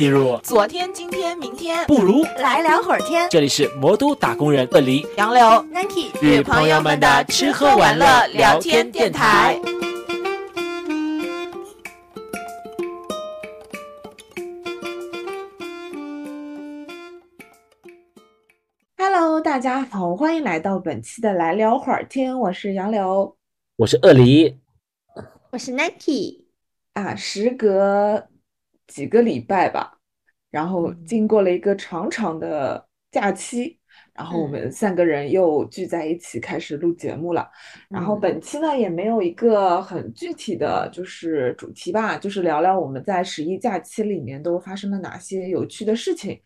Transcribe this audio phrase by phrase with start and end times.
[0.00, 0.38] 记入。
[0.42, 2.22] 昨天、今天、明天，不如。
[2.38, 3.28] 来聊会儿天。
[3.28, 9.60] 这里是魔都打工人鳄梨杨柳、Nike 与朋友们的吃喝玩乐聊天电台。
[18.96, 23.36] Hello，大家好，欢迎来到本期的来聊会儿天，我是杨柳。
[23.76, 24.58] 我是鳄梨，
[25.50, 26.46] 我是 Nike，
[26.94, 27.14] 啊。
[27.14, 28.29] 时隔
[28.90, 29.96] 几个礼拜吧，
[30.50, 33.78] 然后经过了一个长长的假期，
[34.12, 37.48] 然后我们三个人又聚在一起开始录节目了。
[37.88, 46.40] 然后本期呢也没有一个很具体的就是主题吧，就是聊聊我们在十一假期里面都发生了哪些有趣的事情。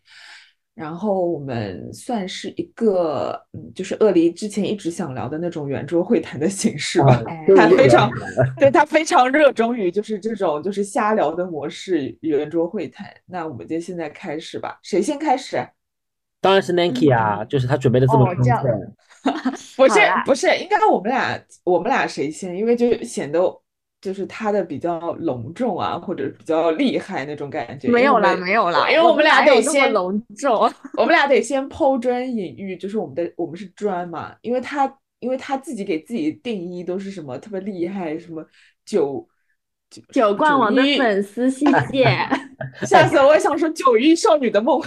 [0.75, 7.23] 然后我们算是一个，嗯，就是鳄梨之前一直想聊的那种圆桌会谈的形式吧。
[7.25, 8.11] 哎他非常，
[8.59, 13.07] 对他非常热衷于就是这种就是瞎聊的模式圆桌会谈。
[13.25, 15.65] 那我们就现在开始吧，谁先开始？
[16.41, 18.95] 当然是 Nike 啊，就是他准备的这么充哦这样分。
[19.75, 22.55] 不是不是，应该我们俩我们俩谁先？
[22.55, 23.39] 因为就显得
[24.05, 27.89] 就是他的比较隆重啊，或者比较厉害那种感觉。
[27.89, 30.71] 没有啦，没有啦，因为我们俩哪有那么得先隆重。
[30.95, 38.45] 我们俩得先抛砖引玉，就是我们的我们是砖嘛，因为他因为他自己给自己定义都是什么特别厉害，什么
[38.85, 39.27] 九
[39.89, 42.05] 九九冠王的粉丝，谢谢。
[42.83, 43.29] 吓死我！
[43.29, 44.79] 我也想说九亿少女的梦，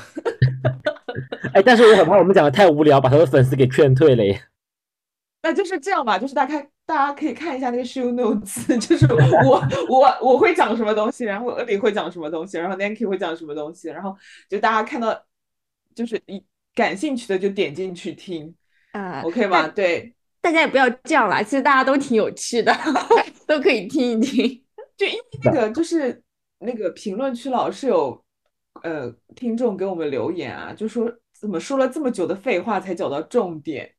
[1.53, 4.41] 哎，但是我很怕我们讲的太无聊，把他的粉丝给劝退了耶。
[5.49, 9.07] 那就是这样吧，就是大概大家可以看一下那个 show notes， 就是
[9.47, 14.15] 我我我会讲什么东西，然后李会讲什么东西，然后 Nancy 会讲什么东西，然后
[14.51, 15.19] 就大家看到
[15.95, 18.55] 就是一感兴趣的就点进去听
[18.93, 19.67] 啊，OK 吗？
[19.69, 20.15] 对。
[20.41, 22.73] 大家也不要这样啦，其实大家都挺有趣的，
[23.47, 24.65] 都可以听一听。
[24.97, 26.23] 就因为那个就是
[26.61, 28.25] 那个评论区老是有
[28.83, 33.91] 呃听众给我们留言啊，就说怎么说了这么久的废话才讲到重点，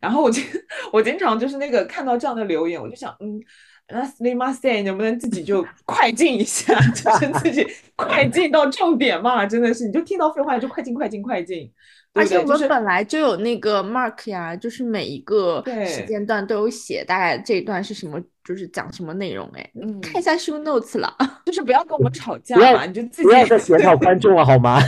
[0.00, 0.44] 然后我经
[0.92, 3.40] 我经常就是那个看到这样的留言，我就想嗯。
[3.86, 9.44] 那 s l i m a s a y 能不能自己就 快进一下，就是自己快进到重点嘛？
[9.44, 11.70] 真的是，你就听到废话就快进快进快进，
[12.14, 19.46] 对而且我们本来就有那个 mark 呀，就是每一个时间段都有写，大概这一段是什么，就是讲什么内容。
[19.54, 21.14] 哎，嗯看一下 show notes 了。
[21.44, 24.80] 就是不要跟我们吵架嘛，你就自己不要再检讨观众了好吗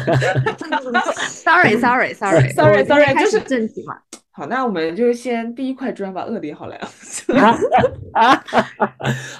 [1.28, 3.98] ？Sorry Sorry Sorry Sorry, sorry，就是正题嘛。
[4.36, 6.76] 好，那我们就先第一块砖吧，恶劣好了。
[8.12, 8.44] 啊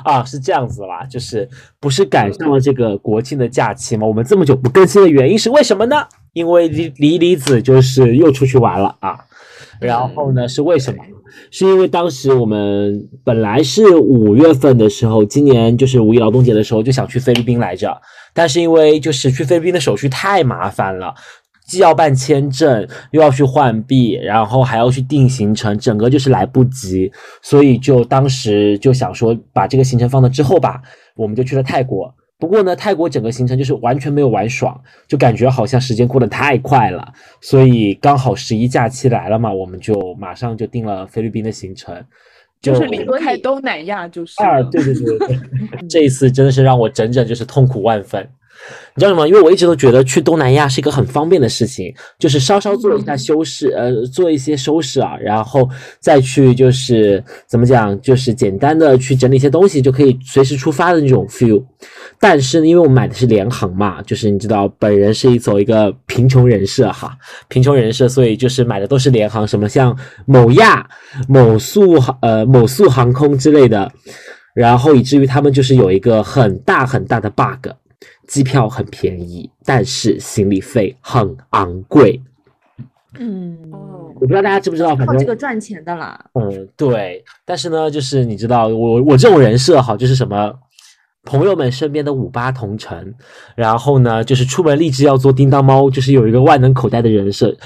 [0.03, 1.47] 啊，是这样子啦，就是
[1.79, 4.07] 不是赶上了这个国庆的假期吗？
[4.07, 6.07] 我们这么久不更新的原因是为什么呢？
[6.33, 9.19] 因为离离离子就是又出去玩了啊。
[9.83, 11.05] 然后呢，是为什么？
[11.51, 18.01] 是因为当时我们本来是五月份的时候，今年就是五一劳动节的时候就想去菲律宾来着，
[18.33, 21.15] 但是因为就是去菲律宾的手续太麻烦了。
[21.67, 27.11] 既要办签证，又要去换币，然后还要去定行程，整个就是来不及，
[27.43, 30.81] 所以就当时就想说把这个行程放到之后吧，
[31.17, 32.15] 我们就去了泰国。
[32.39, 34.79] 不过呢，泰国整个行程就是完全没有玩爽，
[35.09, 42.05] 就感觉好像时间过得太快了，所以刚好十一假期来了嘛，我们就马上就定了菲律宾的行程。
[42.63, 45.39] 就是离不开东南亚，就是啊，了对对对对，
[45.89, 48.29] 这一次真的是让我整整就是痛苦万分。
[48.95, 49.29] 你知道什么？
[49.29, 55.69] 因为我一直都觉得去东南亚是一个很方便的事情，就是稍稍做一下修饰，呃，做一些收拾啊，然后
[56.01, 61.63] 再去就是怎么讲，就是简单的去整理一些东西，就可以随时出发的那种 feel。
[62.19, 67.17] 但是呢，因为我买的是联航嘛，就是你知道，本人是一走一个贫穷人设哈，
[67.49, 69.95] 贫穷人设，所以就是买的都是联航，什么像
[70.25, 70.89] 某亚、
[71.29, 73.93] 某速航呃某速航空之类的，
[74.55, 77.69] 然后以至于他们就是有一个很大很大的 bug，
[78.27, 82.21] 机票很便宜，但是行李费很昂贵。
[83.19, 86.23] 嗯，我不知道大家知不知道，反正靠这个赚钱的啦。
[86.35, 90.53] 嗯，对，但是呢，就是你知道，我我这种人设哈，就是什么
[91.25, 93.15] 朋友们身边的五八同城，
[93.55, 97.57] 然后呢，就是出门立志要做叮当猫，就是有一个万能口袋的人设，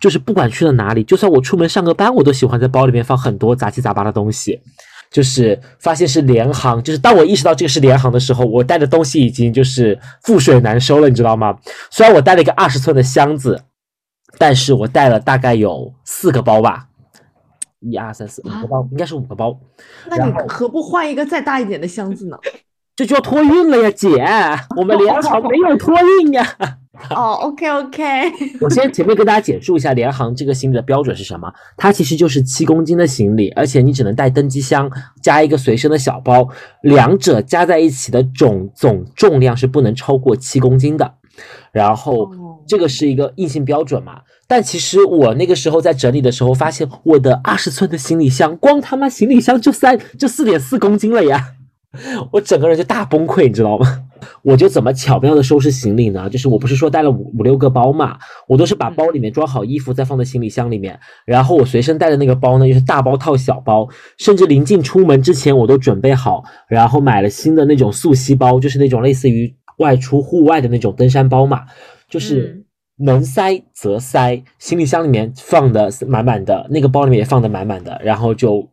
[0.00, 4.60] 就是不管去了哪里，就算我出门上个班，我都喜欢在包里面放很多杂七杂八的东西。
[5.10, 11.58] 就是发现是联航，就是当我意识到这个是联航的时候，我带的东西已经就是覆水难收了，你知道吗？
[11.90, 13.64] 虽然我带了一个二十寸的箱子，
[14.38, 16.86] 但是我带了大概有四个包吧，
[17.80, 19.58] 一二三四五个包，应该是五个包，
[20.06, 22.38] 那你何不换一个再大一点的箱子呢？
[22.94, 24.08] 这就要托运了呀，姐，
[24.76, 26.46] 我们联航没有托运呀。
[27.10, 34.90] 哦，OK OK，我先前面跟大家简述一下联航这个行李的标准是什么，它其实就是七公斤的行李，而且你只能带登机箱
[35.22, 36.48] 加一个随身的小包，
[36.82, 41.14] 两者加在一起的总总重量是不能超过七公斤的。
[41.72, 44.20] 然后哦这个是一个硬性标准嘛。
[44.46, 51.54] 但其实我那个时候在整理的时候，发现我的二十寸的行李箱，光他妈行李箱就三就四点四公斤了呀，
[52.32, 54.04] 我整个人就大崩溃，你知道吗？
[54.42, 56.28] 我就怎么巧妙的收拾行李呢？
[56.28, 58.18] 就是我不是说带了五五六个包嘛，
[58.48, 60.98] 我都是把包里面装好衣服，再放在行李箱里面。
[61.26, 63.88] 然后我随身带的那个包呢，又是大包套小包，
[64.18, 71.62] 甚至临近出门之前我都准备好，然后买了新的那种速吸包，就是那种类似于外出户外的那种登山包嘛，
[72.08, 72.64] 就是
[72.98, 78.69] 能塞则塞，行李箱里面放的满满的，那个包里面也放的满满的，然后就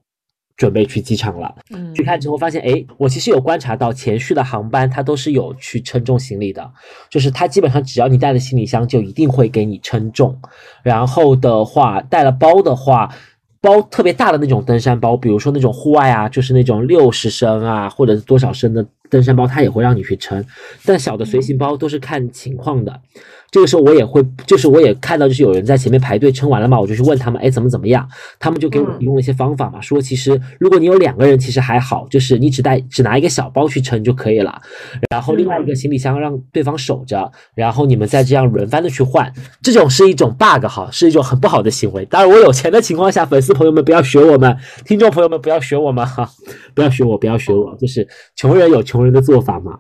[0.58, 1.56] 准备去机场了。
[1.70, 6.70] 嗯去看之后发现，哎，我其实有观察到前续的航班，它都是有去称重行李的，
[7.10, 10.40] 就是它基本上只要你带了行李箱，就一定会给你称重。
[10.84, 13.14] 然后的话，带了包的话，
[13.62, 20.44] 包特别大的那种登山包，比如说那种户外啊，就是那种六十升啊，或者是多少升的登山包，它也会让你去称。
[20.86, 23.02] 但小的随行包都是看情况的。
[23.50, 28.08] 这个时候我也会，就是我也看到，就是有人在前面排队称完了嘛，我就去问他们，哎，怎么怎么样？
[28.40, 34.62] 他们就给我嗯提供了一些方法嘛，说其实如果你有两个人，其实还好，就是你只带只拿一个小包去称就可以了，
[35.10, 42.04] 然后另外一个行李箱让对方守着，然后你们再这样轮番的去换，这种是一种 bug 哈，是一种很不好的行为。
[42.06, 46.30] 当然，我有钱的情况下，粉丝朋友们不要学我们，听众朋友们不要学我们哈，
[46.74, 49.78] 不要学我，不要学我，就是穷人有穷人的做法嘛。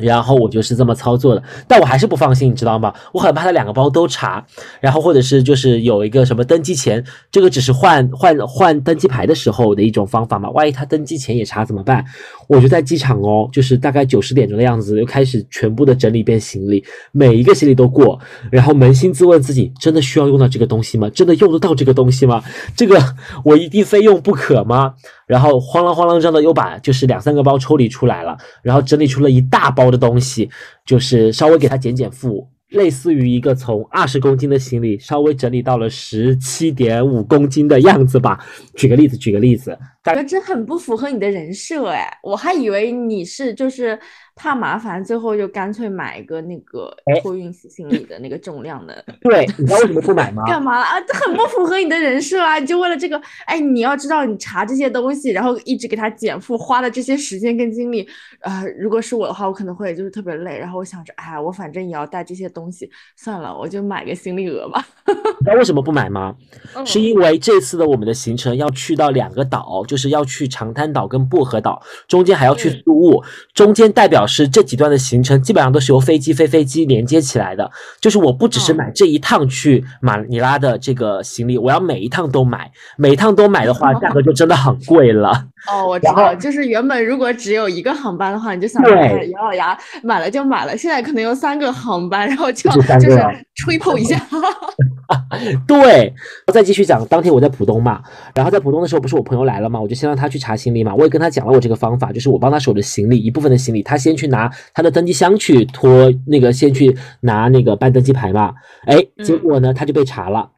[0.00, 2.92] 然后我就是这么操作的，但我还是不放心，你知道吗？
[3.12, 4.44] 我很怕他两个包都查，
[4.80, 12.04] 然后或者是就是有一个什么登机前，这个只是换换换登机牌的时候的一种方法嘛，万一他登机前也查怎么办？
[12.48, 18.18] 我就在机场哦，就是大概九十点钟的样子，又开始全部的整理一遍行李，每一个行李都过，
[18.50, 21.08] 然后扪心自问自己，真的需要用到这个东西吗？
[21.10, 22.42] 真的用得到这个东西吗？
[22.76, 23.00] 这个
[23.44, 24.94] 我一定非用不可吗？
[25.26, 30.48] 然后慌啷慌啷张的又把就是两三个包抽离出来了，然后整理出了一大包的东西，
[30.86, 38.38] 就是稍微给他减减负，类似于一个从二十公斤的行李稍微整理到了十七点五公斤的样子吧。
[38.74, 43.98] 举个例子，举个例子，感觉这很不符合你的人设哎，我还以为你是就是
[44.40, 49.04] 怕麻烦，最后就干脆买一个那个哎托运行李的那个重量的。
[49.20, 50.44] 对，你知道为什么不买吗？
[50.48, 50.98] 干嘛啊？
[51.02, 52.58] 这很不符合你的人设啊！
[52.58, 58.08] 你就为了这个，哎，你要知道，你查这些东西，然后一直给他减负，花的这些时间跟精力，
[58.40, 60.58] 呃，如果是我的话，我可能会就是特别累。
[60.58, 64.82] 然后我想着，哎，我反正也要带这些东西，算了，我就买个行李额吧。
[65.06, 66.34] 你知道为什么不买吗？
[66.74, 73.22] 嗯是因为这次的我们的行程要去到两个岛，就是要去长滩岛跟薄荷岛，中间还要去嗯宿务，
[73.52, 85.46] 中间代表是这几段的行程基本上都是由飞机飞飞机连接起来的，就是我不只是嗯买这一趟去马尼拉的这个行李，我要每一趟都买，每一趟都买的话，价格就真的很贵了。
[85.70, 93.20] 哦，我知道，就是原本如果只有一个航班的话，你就想咬咬牙买了就买了，现在可能有三个航班，然后就就是
[93.56, 94.18] 吹捧一下。
[95.66, 96.14] 对，
[96.52, 98.00] 再继续讲，当天我在浦东嘛，
[98.34, 108.52] 然后在浦东的时候，不是我朋友来了嘛，我就先让他去查行李嘛，我也跟他讲了我这个方法，就是我帮他守着行李一部分的行李，他先去拿他的登机箱去拖那个，先去拿那个办登机牌嘛，
[108.84, 110.50] 哎，结果呢他就被查了。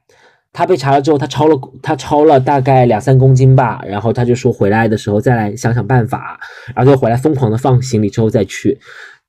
[0.54, 6.38] 他被查了之后，他超了，他超了大概两三公斤吧，然后他就说回来的时候再来想想办法，
[6.74, 8.78] 然后就回来疯狂的放行李之后再去，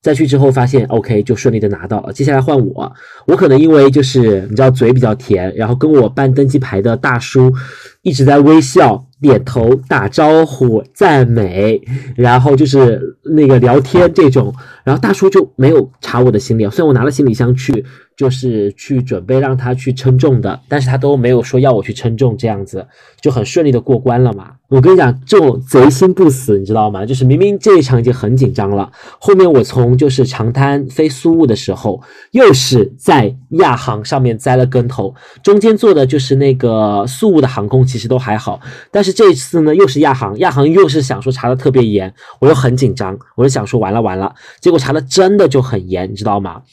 [0.01, 2.11] 再去之后发现 OK 就顺利的拿到了。
[2.11, 2.91] 接下来换我，
[3.25, 7.53] 我可能因为就是你知道嘴比较甜，然后跟我办登机牌的大叔
[8.01, 11.81] 一直在微笑、点头、打招呼、赞美，
[12.15, 14.53] 然后就是那个聊天这种，
[14.83, 22.85] 然后大叔就没有查我的行李，虽然我拿了行李箱去，就是去准备让他去称重的，但是他都没有说要我去称重，这样子
[23.21, 24.51] 就很顺利的过关了嘛。
[24.69, 27.05] 我跟你讲，这种贼心不死，你知道吗？
[27.05, 32.01] 就是明明这一场已经很紧张了，后面我从就是长滩飞苏务的时候，
[32.31, 46.63] 又是在亚航上面栽了跟头，中间坐的就是那个苏务的航空，其实都还好，但是这一次呢又是亚航，亚航又是想说查的特别严，我又很紧张，我就想说完了完了，结果查的真的就很严，你知道吗？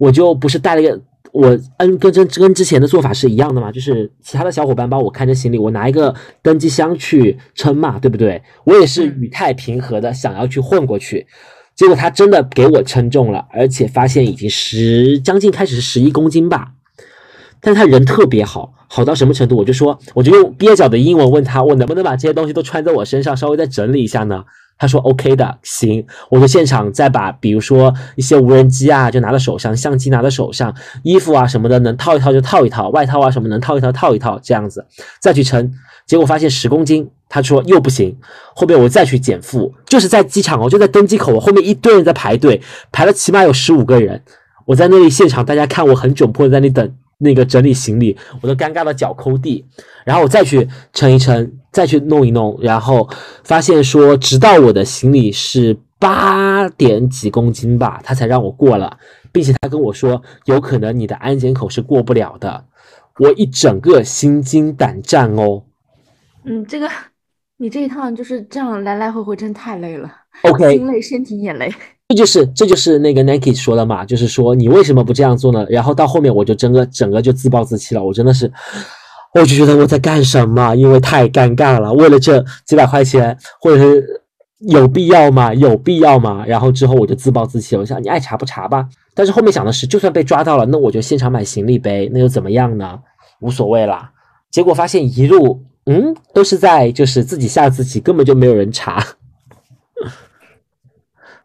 [0.00, 1.00] 我就不是带了一个。
[1.32, 8.42] 我嗯，跟跟跟之前的做法是一样的嘛，就是其他的小伙伴帮我看着行李，我拿一个登机箱去称嘛，对不对？
[8.64, 11.28] 我也是语态平和的想要去混过去，
[11.76, 16.72] 结果他真的给我称重了，而且发现已经十将近开始是十一公斤吧，
[17.60, 19.56] 但他人特别好，好到什么程度？
[19.56, 24.42] 我就说，我就用蹩脚的英文问他，我能不能把这些东西都穿在我身上，稍微再整理一下呢？
[24.80, 34.86] 他说 OK 的，行，我就现场再把，比如说一些无人机啊，就拿到手上，相机拿到手上，衣服啊什么的能套一套就套一套，外套啊什么能套一套套一套，这样子
[35.20, 35.70] 再去称，
[36.06, 38.16] 结果发现十公斤，他说又不行，
[38.54, 44.22] 后面我再去减负，就是在机场哦，就在登机口，我后面一堆人在排队，排了起码有十五个人。
[44.66, 49.64] 我在那里现场，大家看我很窘迫，在那里等那个整理行李，我都尴尬到脚抠地。
[50.04, 53.08] 然后我再去称一称，再去弄一弄，然后
[53.44, 58.98] 发现说，直到我的行李是八点几公斤吧，他才让我过了，
[59.30, 62.64] 并且他跟我说，有可能你的安检口是过不了的。
[63.18, 65.62] 我一整个心惊胆战哦。
[66.44, 66.88] 嗯，这个
[67.58, 70.10] 你这一趟就是这样来来回回，真太累了
[70.42, 71.70] OK，心累，身体也累。
[72.10, 75.64] 这就是这就是那个 Nike 说的嘛，就是说你为什么不这样做呢？
[75.70, 78.52] 然后到后面我就整个整个就自暴自弃了，我真的是，
[79.32, 80.74] 我就觉得我在干什么？
[80.74, 84.04] 因为太尴尬了，为了这几百块钱，或者是
[84.58, 85.54] 有必要吗？
[85.54, 86.44] 有必要吗？
[86.44, 88.88] 然后之后我就自暴自弃了，我想你爱查不查吧。
[89.14, 92.98] 但是后面想的是，就算被抓到了，那我就现场买行李呗，那又怎么样呢？
[93.40, 94.10] 无所谓啦。
[94.50, 99.00] 结果发现一路嗯都是在就是自己吓自己，根本就没有人查。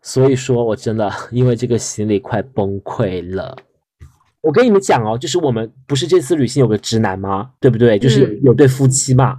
[0.06, 3.58] 所以说我真的因为这个行李快崩溃了。
[4.42, 7.50] 我跟你们讲哦，就是我们不是这次旅行有个直男吗？
[7.60, 7.98] 对不对？
[7.98, 9.36] 就是有嗯有对夫妻嘛。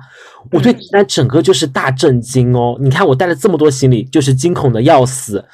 [0.51, 2.77] 我对直男整个就是大震惊哦！
[2.81, 5.45] 你看我带了这么多行李，就是惊恐的要死。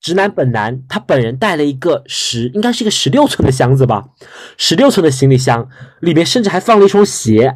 [0.00, 4.08] 直男本男他本人带了一个十，应该是一个十六寸的箱子吧，
[4.56, 5.68] 十六寸的行李箱，
[6.00, 7.54] 里面甚至还放了一双鞋。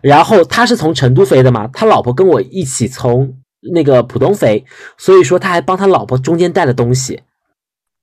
[0.00, 3.34] 然后他是从成都飞的嘛，他老婆跟我一起从
[3.72, 4.64] 那个浦东飞，
[4.96, 7.22] 所以说他还帮他老婆中间带了东西。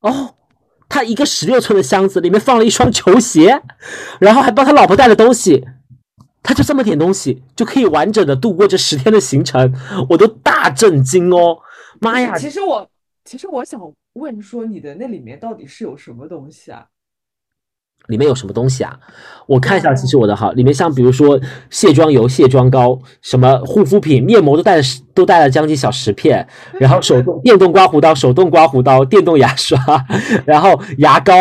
[0.02, 0.36] 哦，
[0.88, 3.62] 他一个十六寸的箱子里面放了一双球鞋，
[4.20, 5.66] 然后还帮他老婆带了东西。
[6.44, 9.74] 他就这么点东西就可以完整的度过这十天的行程，
[10.10, 11.58] 我都大震惊哦！
[12.00, 12.88] 妈呀，其实我
[13.24, 13.82] 其实我想
[14.14, 16.86] 问说，你的那里面到底是有什么东西啊？
[18.08, 18.98] 里面有什么东西啊？
[19.48, 26.48] 我看一下，哦其实我的哈，里面像比如说卸妆油、卸妆膏，什么护肤品、面膜都带了十，都带了将近小十片，
[26.80, 29.78] 然后手动电动刮胡刀、手动刮胡刀、电动牙刷，
[30.46, 31.34] 然后牙膏。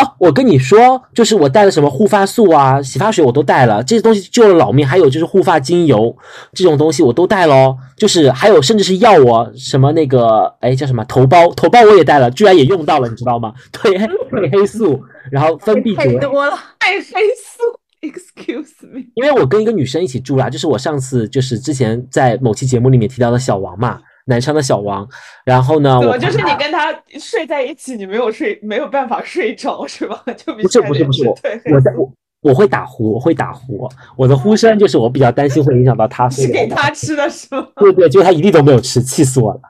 [0.00, 4.86] 啊，我跟你说，就是我带了什么护发素啊、洗发水我都带了，这些东西救了老命。
[4.86, 6.16] 还有就是护发精油
[6.52, 13.52] 这种东西我都带了哦，就是还有甚至是药哦，什么那个哎叫什么头孢，头孢我也带了，居然也用到了，你知道吗？
[13.72, 16.56] 褪黑褪黑素，然后分泌太多了。
[16.80, 17.62] 褪黑素，
[18.00, 19.04] excuse me。
[19.14, 24.00] 因为我跟一个女生一起住啦，就是我上次就是之前在某期节目里面提到的小王嘛，
[24.30, 25.06] 南昌的小王。
[25.44, 30.24] 然后呢，我就是你跟他睡在一起，你没有睡，没有办法睡着是吧？
[30.38, 31.34] 就必不是不是不是我
[31.74, 36.52] 我在我我会打呼，我会打呼，我的呼声就是我比较担心会影响到他睡是。
[36.52, 37.68] 给他吃的是吗？
[37.76, 39.60] 对对，结果他一粒都没有吃，气死我了。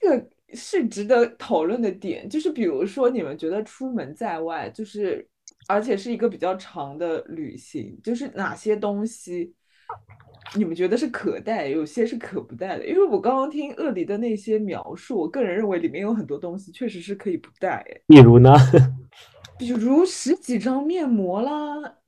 [0.00, 5.26] 这个是值得讨论的点，就是比如说你们觉得出门在外，就是
[5.66, 9.52] 而且是一个比较长的旅行，就是哪些东西
[10.54, 12.86] 你们觉得是可带，有些是可不带的？
[12.86, 18.54] 因为我刚刚听鳄梨的那些描述，我个人认为里面有很多东西确实是可以不带，哎比如呢，
[19.58, 21.52] 比如十几张面膜啦，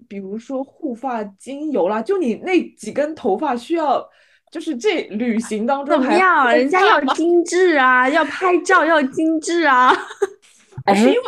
[0.09, 4.07] 比如说护发精油啦，就你那几根头发需要。
[4.53, 6.53] 就是这旅行当中还怎么样？
[6.55, 9.93] 人家要精致啊，要拍照要精致啊。
[10.87, 11.21] 哎是因哎为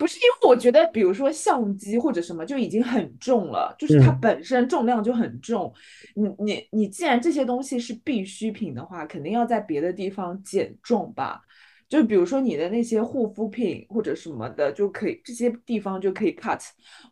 [0.00, 5.70] 不是因为我觉得，比如说相机或者什么就已经很重了，就是它嗯本身重量就很重。
[6.14, 11.42] 你你你既然这些东西是必需品的话，肯定要在别的地方减重吧。
[11.86, 16.60] 就比如说你的那些护肤品或者什么的，就可以这些地方就可以 cut，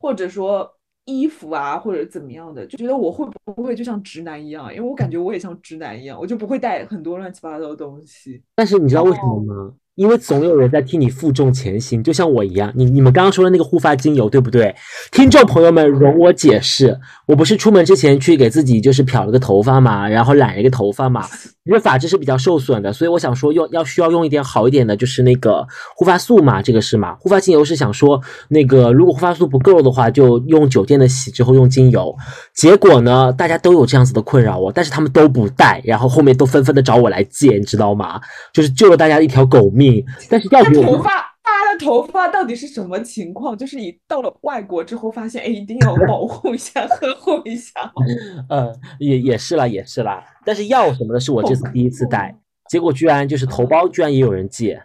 [0.01, 0.67] 或者说
[1.05, 4.75] 衣服啊或者怎么样的，就觉得我会不会就像直男一样？
[4.75, 8.43] 因为我感觉我也像直男一样，我就不会带很多乱七八糟的东西。
[8.55, 9.75] 但是你知道为什么吗？
[9.99, 12.73] 因为总有人在替你负重前行，就像我一样。
[12.77, 14.73] 你你们刚刚说的那个护发精油，对不对？
[15.11, 21.27] 听众朋友们，容我解释，我不是出门之前去给自己就是漂了个头发嘛，然后染了一个头发嘛，
[21.65, 27.17] 因为发质是比较受损的，所以我想说用要需要用一点好一点的，就是那个护发素嘛，这个是嘛？
[27.17, 32.15] 护发精油是想说那个如果护发素不够的话，就用酒店的洗之后用精油。
[32.55, 38.21] 结果呢，大家都有这样子的困扰哦，但是他们都不带，然后后面都纷纷的找我来借，你知道吗？
[38.53, 39.88] 就是救了大家一条狗命。
[40.31, 41.11] 但是要那给我头发，
[41.43, 43.57] 大家的头发到底是什么情况？
[43.57, 47.73] 就是你到了外国之后，发现哎，一定要保护一下、呵护一下。
[48.49, 50.25] 呃，也也是啦，也是啦。
[50.45, 52.35] 但是药什么的是我这次第一次带，
[52.69, 54.83] 结果居然就是头孢，居然也有人借，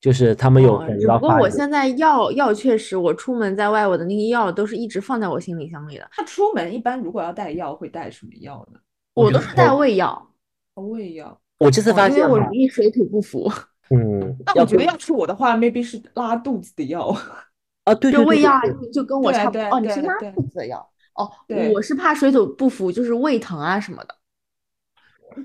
[0.00, 1.38] 就是他们有哦只不过感觉到发炎。
[1.40, 8.78] 我现在药药确实，我出门在外，我的那个药都是一直放在我行李箱里的，他出门一般如果要带药，会带什么药呢？
[9.14, 10.30] 我都是带胃药，
[10.74, 11.38] 胃药。
[11.58, 13.50] 我这次发因为我容易水土不服。
[13.94, 17.08] 嗯，不那我觉得要是我的话，maybe 是拉肚子的药。
[17.84, 19.60] 啊，对对对对就胃药啊，就就跟我差不多。
[19.70, 20.88] 哦，你对对是拉肚子的药。
[21.14, 24.14] 哦，对我是怕水土不服，就是胃疼啊什么的。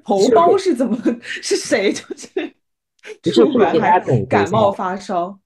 [0.03, 0.97] 头孢是怎么？
[1.21, 1.91] 是谁？
[1.93, 2.53] 就是
[3.21, 5.37] 就是出门会给大家还感冒发烧？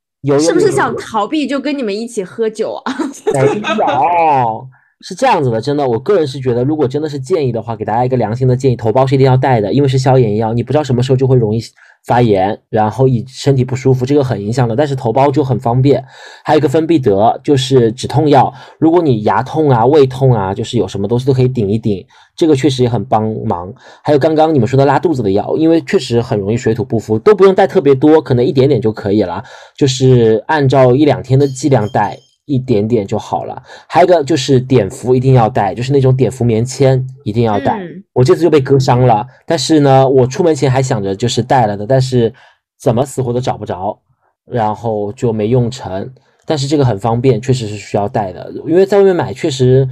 [0.41, 2.93] 是不是想逃避就跟你们一起喝酒啊？
[3.33, 4.67] 没有，
[5.01, 11.61] 是这样子的，真的，我个人是觉得，如果真的是建议的话，给大家一个良心的建议，头孢是一定要带的，因为是消炎药，你不知道什么时候就会容易
[12.05, 14.75] 发炎，然后以身体不舒服，这个很影响的。
[14.75, 16.03] 但是头孢就很方便，
[16.43, 23.71] 还有一个芬必得，就是止痛药，如果你牙痛啊、胃痛啊，就是有什么东西都可以顶一顶，这个确实也很帮忙。
[24.03, 29.43] 还有刚刚你们说的拉肚子的药，因为确实很容易水土不服，都不用带特别多，可能一点点就可以了，
[29.77, 32.17] 就是按照一两天的剂量带。
[32.49, 33.61] 一点点就好了。
[33.87, 37.77] 还有一个就是碘伏一定要带，就是那种碘伏棉签一定要带。
[37.79, 42.33] 嗯我这次就被割伤了，但是呢，我出门前还想着就是带了的，但是
[42.77, 43.97] 怎么死活都找不着，
[44.45, 46.11] 然后就没用成。
[46.45, 49.87] 但是这个很方便，确实是需要带的，因为在外面买确实，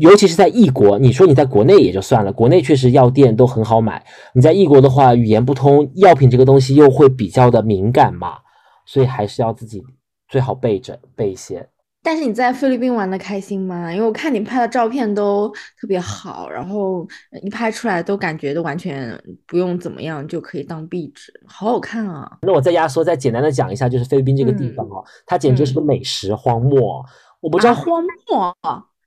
[0.00, 4.02] 尤其是在异国，你说你在国内也就算了，国内确实药店都很好买。
[4.32, 8.38] 你在异国的话，语言不通，药品这个东西又会比较的敏感嘛，
[8.86, 9.84] 所以还是要自己
[10.28, 11.68] 最好备着备一些。
[12.02, 13.92] 但是你在菲律宾玩的开心吗？
[13.92, 17.06] 因为我看你拍的照片都特别好，然后
[17.42, 22.38] 一拍出来都感觉都完全不用怎么样就可以当壁纸，好好看啊！
[22.42, 27.04] 那我再压缩，再简单的讲一下，就是菲律宾这个地方哦，它简直是个美食荒漠。
[27.40, 28.56] 我不知道啊荒漠，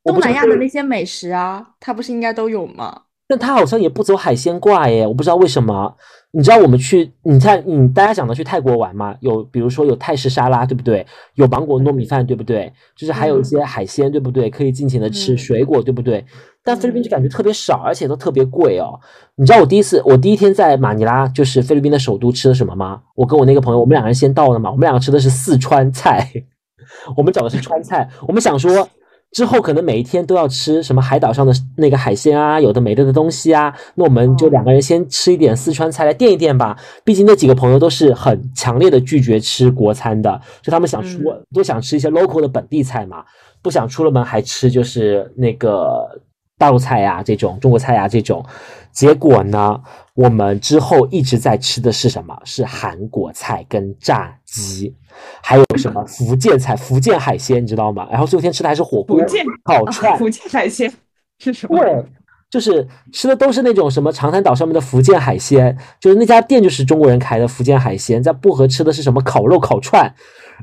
[0.04, 3.04] 我不知道东南亚的那些美食啊，它不是应该都有吗？
[3.32, 5.96] 但它好像也不走海鲜挂耶，我不知道为什么。
[6.34, 9.16] 你知道我们去，你看，你大家想到去泰国玩嘛？
[9.22, 11.06] 有比如说有泰式沙拉，对不对？
[11.36, 12.72] 有芒果糯米饭，对不对？
[12.94, 14.50] 就是还有一些海鲜，对不对？
[14.50, 16.26] 可以尽情的吃嗯水果，对不对？
[16.62, 19.00] 但菲律宾就感觉特别少，而且都特别贵哦。
[19.36, 23.02] 你知道我第一次，我第一天在马尼拉，就是菲律宾的首都吃的什么吗？
[23.16, 26.30] 我跟我那个朋友，我们两个人先到的嘛，我们两个吃的是四川菜，
[27.16, 28.88] 我们找的是川菜，我们想说。
[29.32, 36.78] 之后可能每一天都要吃什么海岛上的那个海鲜啊，有的没的的东西啊，那我们就两个人先吃一点四川菜来垫一垫吧。
[37.06, 43.24] 毕竟那几个朋友都是很强烈的拒绝吃国餐的，就他们想出嗯都想吃一些 local 的本地菜嘛，
[43.62, 46.22] 不想出了门还吃就是那个
[46.58, 48.46] 大陆菜呀、这种中国菜呀、这种。
[48.92, 49.82] 结果呢，
[50.14, 52.38] 我们之后一直在吃的是什么？
[52.44, 54.94] 是韩国菜跟炸鸡，
[55.42, 58.08] 还有什么福建菜、福建海鲜，你知道吗？
[58.12, 60.92] 然后最后一天吃的还是火锅福建、烤串，福建海鲜
[61.40, 61.78] 是什么？
[61.80, 62.06] 对，
[62.50, 70.14] 就是吃的都是那种什么长滩岛上面的福建海鲜，就是那家店就是中国人开的福建海鲜，在薄荷吃的是什么烤肉、烤串，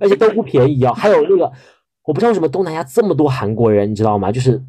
[0.01, 0.93] 而且都不便宜啊。
[0.95, 1.51] 还有那个，
[2.05, 4.31] 我不知道为什么东南亚这么多韩国人，你知道吗？
[4.31, 4.63] 就是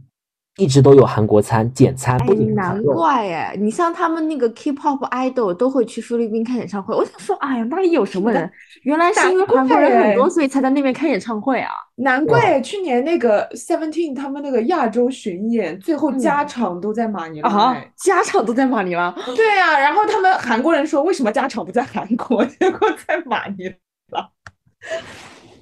[0.59, 3.55] 一直都有韩国餐、简餐，哎难怪哎！
[3.57, 8.49] 你像他们那个 K-pop idol 都会去菲律宾开演唱会，我想说，哎呀，那里有什么人？
[8.83, 11.71] 原来是因为韩国人很多，所以才在那边开演唱会啊！
[11.95, 17.49] 难怪去年那个 Seventeen 他们那个亚洲巡演，最后嗯加场都在马尼拉。
[17.49, 23.65] 啊加，场都在马尼拉， 对啊，然后他们韩国人说为什么加场不在韩国， 结果在马尼
[24.11, 24.29] 拉。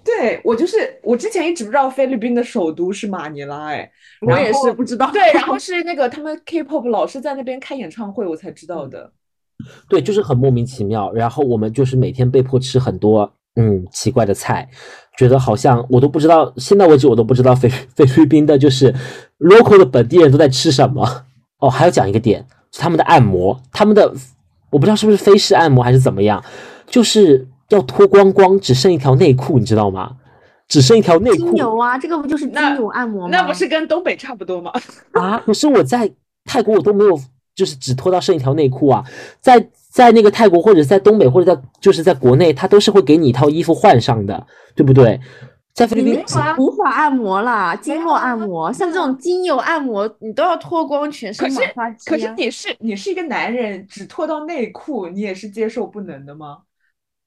[0.08, 3.92] 对，我就是我之前一直不知道菲律宾的首都是马尼拉，哎，
[4.22, 5.12] 我也是不知道。
[5.12, 9.12] 对，然后是那个 他们 K-pop 老是在那边开演唱会，我才知道的。
[9.90, 11.12] 对，就是很莫名其妙。
[11.12, 14.70] 然后我们就是每天被迫吃很多嗯奇怪的菜，
[15.18, 18.94] 觉得好像我都不知道，现在为止我都不知道菲 菲律宾的就是
[19.40, 21.26] local 的本地人都在吃什么。
[21.60, 24.14] 哦，还要讲一个点，是他们的按摩，他们的
[24.70, 26.42] 我不知道是不是菲式按摩还是怎么样，
[26.86, 30.12] 就是要脱光光，只剩一条内裤，你知道吗？
[30.68, 33.30] 只剩一条内裤精油啊，这个不就是精油按摩吗？
[33.32, 34.72] 那不是跟东北差不多吗？
[35.14, 35.42] 啊！
[35.46, 36.12] 可是我在
[36.44, 37.18] 泰国我都没有，
[37.56, 39.02] 就是只脱到剩一条内裤啊，
[39.40, 45.20] 在在那个泰国或者在东北或者在就是在国内，他都是会给你一套衣服换上的，对不对？
[45.74, 46.22] 在菲律宾
[46.58, 56.58] 无法按摩啦，经络按摩，像这种精油按摩，你都要脱光全身可是马杀鸡啊可是你是你是一个男人，只脱到内裤，你也是接受不能的吗？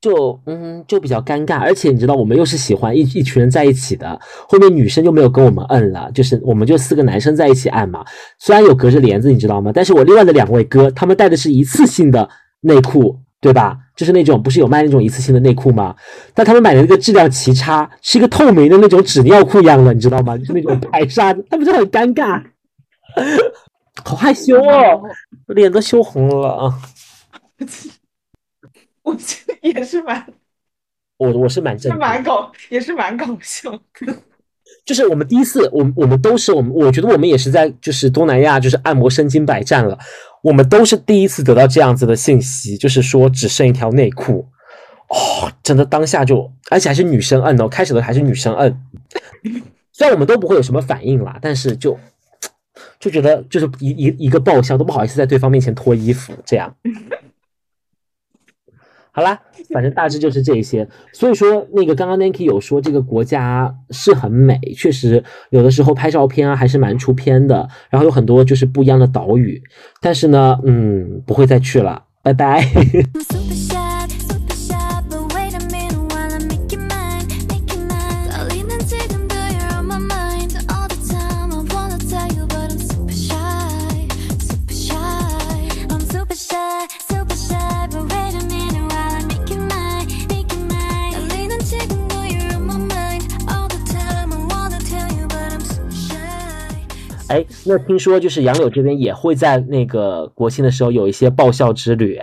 [0.01, 8.05] 就嗯就比较尴尬，而且你知道我们又是喜欢一一群人在一起的，后面女生就没有跟我们摁了，就是我们就四个男生在一起按嘛，
[8.39, 9.71] 虽然有隔着帘子，你知道吗？
[9.75, 12.29] 但是我另外的两位哥他们带的是一次性的
[12.63, 13.77] 内裤，对吧？
[13.95, 15.95] 就是那种不是有卖那种一次性的内裤吗？
[16.33, 20.39] 但他们买的那个质量奇差，是一个透明的那种纸尿裤一样的，你知道吗？
[20.39, 22.43] 就是那种排纱的，他们就很尴尬，
[24.03, 25.03] 好害羞哦，
[25.49, 26.75] 脸都羞红了啊！
[29.11, 30.27] 我觉得也是蛮
[31.19, 34.15] 我我是蛮是震惊蛮搞也是蛮搞笑的。
[34.87, 39.99] 就是我们第一次，我们我们都是我们，我觉得我们也是在就是东南亚就是按摩身经百战了，
[40.43, 44.49] 我们都是第一次得到这样子的信息，就是说只剩一条内裤，
[45.09, 48.81] 哦，真的当下就，而且还是女生摁哦，开始的还是女生摁，
[49.93, 51.99] 虽然我们都不会有什么反应啦，但是就
[52.99, 56.75] 就觉得就是一一一个爆笑，都不好意思在对方面前脱衣服这样。
[59.13, 59.39] 好啦，
[59.73, 60.89] 反正大致就是这些。
[61.13, 69.61] 所以说，那个刚刚 Nancy 有说这个国家是很美，确实有的时候拍照片啊还是蛮出片的，然后有很多就是不一样的岛屿。
[70.01, 72.65] 但是呢，嗯，不会再去了，拜拜。
[97.31, 102.21] 哎，那听说就是杨柳这边也会在那个国庆的时候有一些爆笑之旅，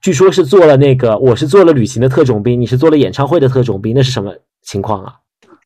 [0.00, 5.16] 据说是做了那个，我是做了旅行的特种兵，你是做了演唱会的特种兵，那是什么情况啊？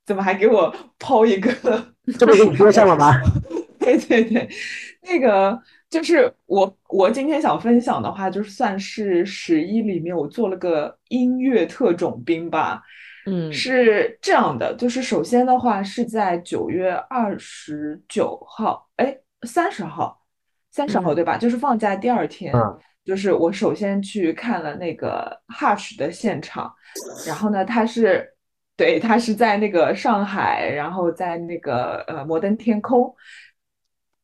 [0.06, 1.52] 怎么还给我抛一个？
[2.18, 3.12] 这不是你说上了吗？
[3.78, 4.48] 对对对，
[5.02, 5.58] 那个
[5.90, 12.80] 就是我我今天想分享的话，就是算是十一里面我做了个音乐特种兵吧。
[13.26, 20.20] 嗯是这样的，就是首先的话是在九月二十九号，哎，三十号，
[20.70, 21.36] 三十号嗯对吧？
[21.36, 26.72] 就是放假第二天，嗯就是我首先去看了那个 Hush 的现场，
[27.26, 28.28] 然后呢，他是
[28.76, 33.12] 对他是在那个上海，然后在那个呃摩登天空。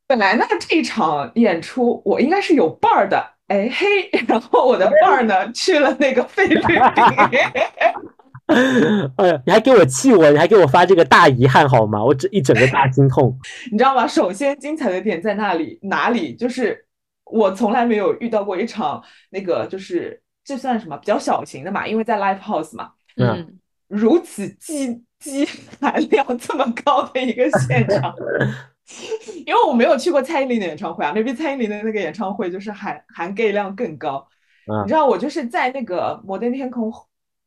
[0.07, 3.85] 本来呢这一场演出我应该是有伴儿的，哎嘿，
[4.27, 6.75] 然后我的伴儿呢去了那个菲律宾。
[9.17, 12.03] 哎呀，你还给我气我，你还给我发这个大遗憾好吗？
[12.03, 13.37] 我这一整个大心痛。
[13.71, 14.07] 你知道吗？
[14.07, 15.77] 首先精彩的点在那里？
[15.83, 16.35] 哪里？
[16.35, 16.85] 就是
[17.25, 23.57] 我从来没有遇到过一场那个，就是这算什么比较小型的嘛，因为在 live house 嘛，嗯
[23.87, 25.47] 如此积积
[25.79, 28.13] 含量这么高的一个现场。
[29.45, 34.27] 因为我没有去过蔡依林的演唱会啊，maybe 蔡依林的那个演唱会就是含含 gay 量更高。
[34.65, 36.91] 嗯你知道我就是在那个摩登天空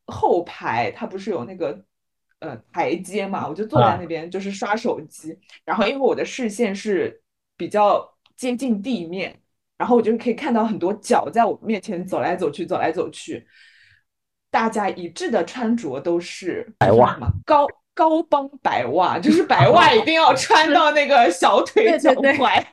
[0.05, 1.83] 后后排，它不是有那个
[2.39, 7.21] 呃台阶嘛，我就坐在啊那边就是刷手机，然后因为我的视线是
[7.55, 9.39] 比较接近地面，
[9.77, 13.47] 然后我就可以看到很多脚在我面前走来走去，走来走去。
[14.51, 22.63] 大家一致的穿着都是白袜就是什么高高帮白袜，就是白 袜一定要穿到那个小腿脚对对对踝。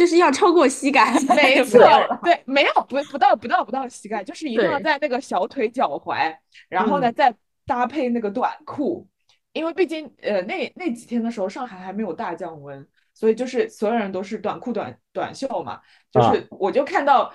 [0.00, 1.78] 就是要超过膝盖， 没错
[2.24, 6.34] 对，没有不不到不到不到膝盖，就是一定要在那个小腿脚踝，
[6.70, 7.34] 然后呢嗯再
[7.66, 9.06] 搭配那个短裤，
[9.52, 15.78] 因为毕竟呃那那几天的时候上海还没有大降温，所以就是所有人都是短裤短短袖嘛，
[16.10, 17.30] 就啊是我就看到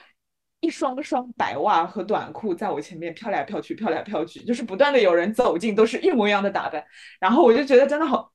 [0.59, 6.83] 一双双白袜和短裤在我前面飘来飘去，飘来飘去，就是不断的有人走近，都是一模一样的打扮，
[7.19, 8.31] 然后我就觉得真的好。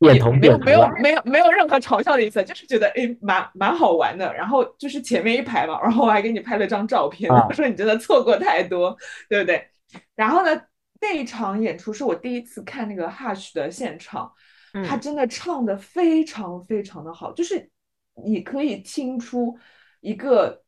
[0.00, 4.32] 点头也没有没有没有没有任何嘲笑的意思，就是觉得哎蛮蛮好玩的。
[4.34, 8.96] 然后就是前面一排嘛，然后我还给你拍了张照片，啊我说你真的错过太多，
[9.28, 9.66] 对不对？
[10.14, 10.60] 然后呢，
[11.00, 14.30] 那一场演出是我第一次看那个 Hush 的现场，
[14.86, 17.70] 他嗯真的唱的非常非常的好，就是
[18.24, 19.56] 你可以听出
[20.00, 20.62] 一个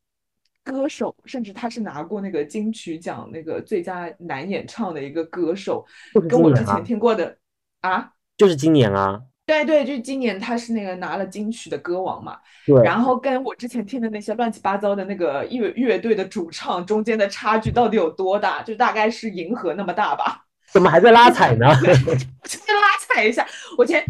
[0.63, 5.85] 歌手，甚至他是拿过那个金曲奖那个最佳男演唱的一个歌手，
[6.29, 7.37] 跟我之前听过的
[7.81, 8.13] 啊。
[8.37, 18.63] 就是今年啊，对对，就今年他是那个拿了金曲的歌王嘛，对，然后跟我之前听的那些乱七八糟的那个乐乐队的主唱中间的差距到底有多大？
[18.63, 20.43] 就大概是银河那么大吧。
[20.73, 21.67] 怎么还在拉踩呢？
[22.45, 23.47] 先拉踩一下，
[23.79, 24.05] 我前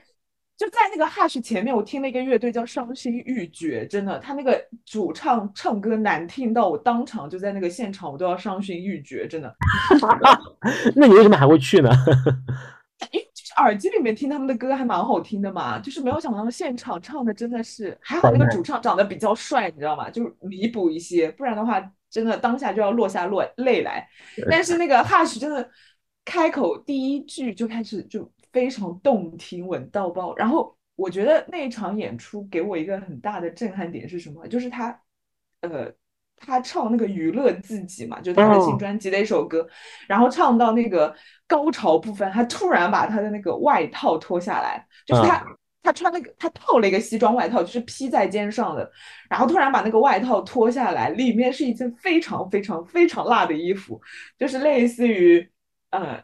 [0.56, 9.54] 就在那个 Hush 前面，我听了一个乐队叫伤心欲绝，真的，他那个主唱唱歌难听到我当场就在那个现场我都要伤心欲绝，真的。
[10.96, 11.90] 那你为什么还会去呢？
[13.56, 20.10] 耳机里面听他们的歌还蛮好听的嘛，就是没有想到现场唱的真的是还好，那个主唱长得比较帅，你知道吗？
[20.10, 24.08] 就是弥补一些，不然的话真的当下就要落下落泪来。
[24.50, 25.68] 但是那个 Hush 真的
[26.24, 30.34] 开口第一句就开始就非常动听，稳到爆。
[30.36, 34.46] 然后我觉得那一场演出给我一个很大的震撼点是什么？
[34.48, 35.00] 就是他，
[35.60, 35.92] 呃。
[36.36, 38.76] 他唱那个娱乐自己嘛，就是他的新哦。
[38.78, 39.66] 专辑的一首歌，
[40.06, 41.14] 然后唱到那个
[41.46, 45.44] 高潮部分，他突然把他的那个外套脱下来，就是他、
[45.82, 48.90] 他穿那个他套了一个西装外套，就是披在肩上的，
[49.30, 54.00] 然后突然把那个外套脱下来，里面是一件非常非常非常辣的衣服，
[54.38, 55.48] 就是类似于
[55.90, 56.22] 呃，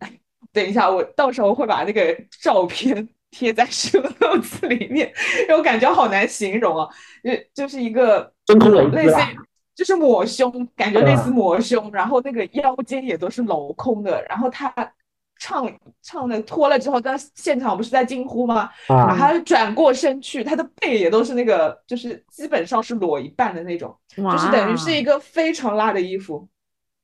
[0.52, 6.88] 等一下，我到时候会把那个照片贴在 show notes 里面，因为我感觉好难形容啊，
[7.22, 9.38] 就就是一个真空雷类似于
[9.74, 14.72] 就是抹胸，感觉类似嗯抹胸，然后那个腰间也都是镂空的，然后他
[15.38, 18.70] 唱唱的脱了之后，在现场不是在惊呼吗？
[18.88, 26.48] 然后啊，他转过身去，他的背也都是那个，就是基本上是裸一半的那种，就是等于是一个个非常辣的衣服。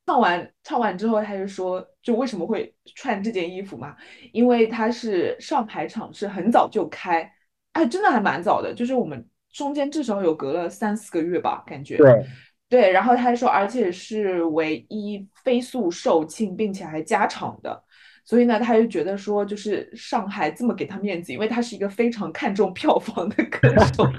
[0.05, 3.95] 唱完唱完之后，他就说，就为什么会穿这件衣服嘛？
[4.31, 7.31] 因为他是上海场是很早就开，
[7.73, 11.95] 哎，真的还蛮早的，就是我们中间至少有隔了三四个月吧，感觉。
[11.95, 12.25] 对，
[12.67, 17.81] 对，然后他还说，而且是唯一飞速售罄，并且还加场的。
[18.25, 24.09] 所以呢，他就觉得说，就是上海这么给他面子，因为他是一个非常看重票房的歌手。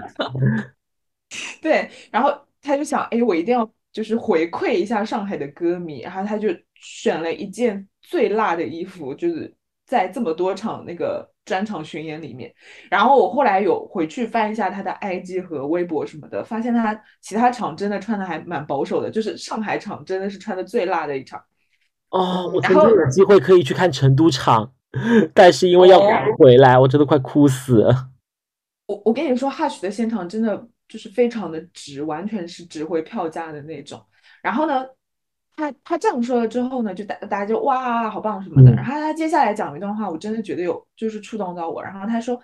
[1.61, 9.53] 对，然后他就想，哎，我一定要就是回馈一下上海的歌迷，然后他就选了一件最辣的衣服，就是
[9.87, 12.53] 在这么多场那个专场巡演里面。
[12.91, 21.43] 然后我后来有回去翻一下他的 IG 和微博什么的，发现他其他场真的穿的还蛮保守的，就是上海场真的是穿的最辣的一场。
[22.11, 24.73] 哦，我然后曾经有机会可以去看成都场，
[25.35, 27.87] 但是因为要赶回来，我真的快哭死。
[28.87, 34.01] 我我跟你说，Hush 的现场真的就是非常的值，完全是值回票价的那种。
[34.43, 34.85] 然后呢，
[35.57, 38.71] 他他这样说了之后呢，就大大家就哇，好棒什么的。
[38.73, 41.83] 嗯然后他接下来讲了一段话，我真的觉得有就是触动到我。
[41.83, 42.41] 然后他说，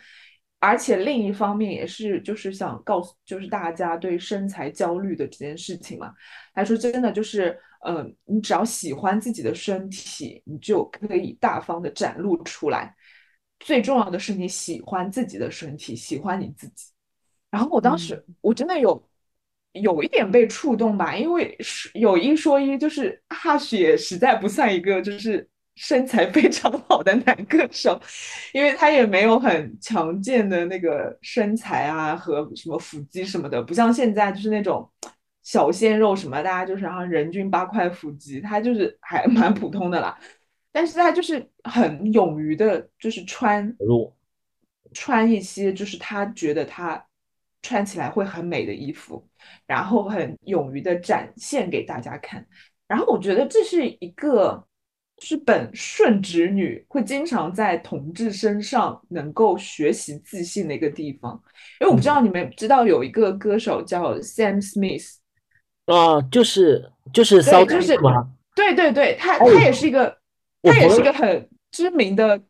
[0.59, 6.13] 而且另一方面也是就是想告诉就是大家对身材焦虑的这件事情嘛。
[6.55, 12.95] 他说真的就是，呃，你只要喜欢自己的身体，你就可以大方的展露出来。
[13.59, 16.87] 最重要的是你喜欢自己的身体，喜欢你自己。
[17.51, 19.03] 然后我当时我真的有
[19.73, 28.01] 有一点被触动吧，因为是有一说一，就是哈雪实在不算一个就是身材非常好的男歌手，
[28.53, 34.91] 因为他也没有很强健的那个身材啊和什么腹肌什么的，不像现在就是那种
[35.43, 40.19] 小鲜肉什么，大家就是然后人均八块腹肌，他就是还 蛮普通的啦。
[40.73, 43.75] 但是他就是很勇于的，就是穿
[44.93, 47.05] 穿一些就是他觉得他
[47.63, 49.27] 穿起来会很美的衣服，
[49.67, 52.47] 然后很勇于的展现给大家看。
[52.87, 54.65] 然后我觉得这是一个
[55.17, 61.41] 就是本顺直女会经常在同志身上能够学习自信的一个地方。
[61.81, 65.17] 因为我不知道你们知道有一个歌手叫 Sam Smith，
[65.87, 68.31] 啊，就是就是对 South 就是吗？
[68.57, 70.19] 对对对，他哎他也是一个，
[70.63, 72.43] 他也是个很知名的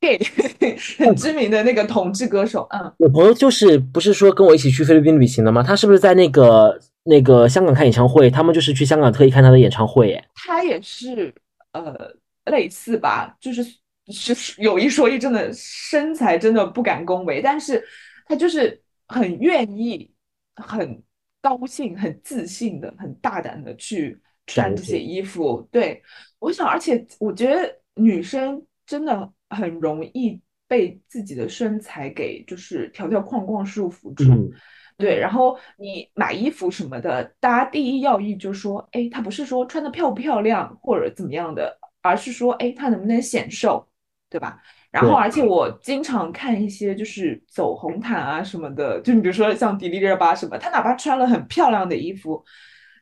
[0.00, 0.18] gay，
[0.98, 2.66] 很知名的那个同志歌手。
[2.70, 5.62] 嗯，我朋友就是不是说跟我一起去菲律宾旅行的吗？
[5.62, 8.30] 他是不是在那个那个香港看演唱会？
[8.30, 10.24] 他们就是去香港特意看他的演唱会，耶。
[10.34, 11.34] 他也是
[11.72, 11.94] 呃
[12.46, 13.64] 类似吧，就是
[14.10, 17.82] 是有一说一，真的身材真的不敢恭维，但是
[18.26, 20.10] 他就是很愿意、
[20.56, 21.02] 很
[21.42, 25.66] 高兴、很自信的、很大胆的去穿这些衣服。
[25.70, 26.02] 对，
[26.38, 34.24] 我想，而且我觉得女生真的很容易被自己的身材给就是条条框框束缚住。
[34.24, 34.50] 嗯，
[34.96, 43.88] 对，然后你买衣服什么的，大家第一要义就是说，哎，它不是说穿的漂不漂亮或者怎么样的，而是说，哎，它能不能显瘦，
[44.28, 44.60] 对吧？
[44.90, 52.42] 然后，而且我经常看一些就是走红毯啊什么的，就你比如说像迪丽热巴什么，她哪怕穿了很漂亮的衣服，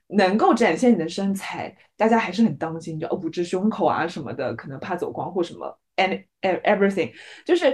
[0.08, 7.12] 能够展现你的身材，大家还是很当心，就哦捂着胸口啊什么的，可能怕走光或什么，and e- everything，
[7.44, 7.70] 就是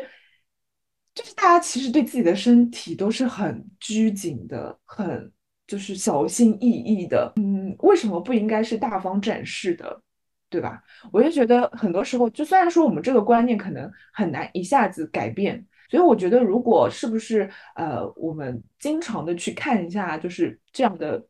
[1.14, 5.30] 就是大家其实对自己的身体都是很拘谨的，很
[5.66, 7.32] 就是小心翼翼的。
[7.36, 10.00] 嗯，为什么不应该是大方展示的，
[10.48, 10.82] 对吧？
[11.12, 21.22] 我就觉得很多时候，就虽然说我们这个观念可能很难一下子改变，所以我觉得如果是不是呃，我们经常的去看一下，就是这样的。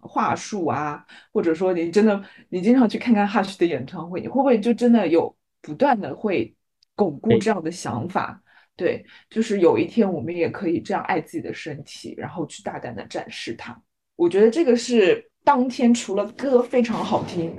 [0.00, 1.04] 话术啊，
[1.34, 6.54] 或者说你真的你经常去看看 Hush 的演唱会，你会不会就真的有不断的会
[6.94, 8.42] 巩固这样的想法？
[8.76, 13.80] 对，就是有一天我们也可以这样爱自己的身体，然后去大胆的展示它。
[14.16, 17.58] 我觉得这个是当天除了歌非常好听，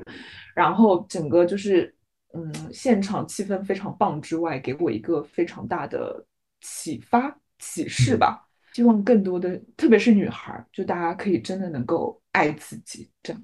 [0.56, 1.96] 然后整个就是
[2.34, 6.26] 嗯现场气氛非常棒之外，给我一个非常大的
[6.62, 8.48] 启发启示吧。
[8.74, 13.44] 希望更多的，特别是女孩儿，就大家可以真的能够爱自己，这样。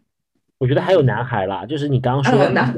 [0.60, 2.74] 我觉得还有男孩啦，就是你刚刚说的呃男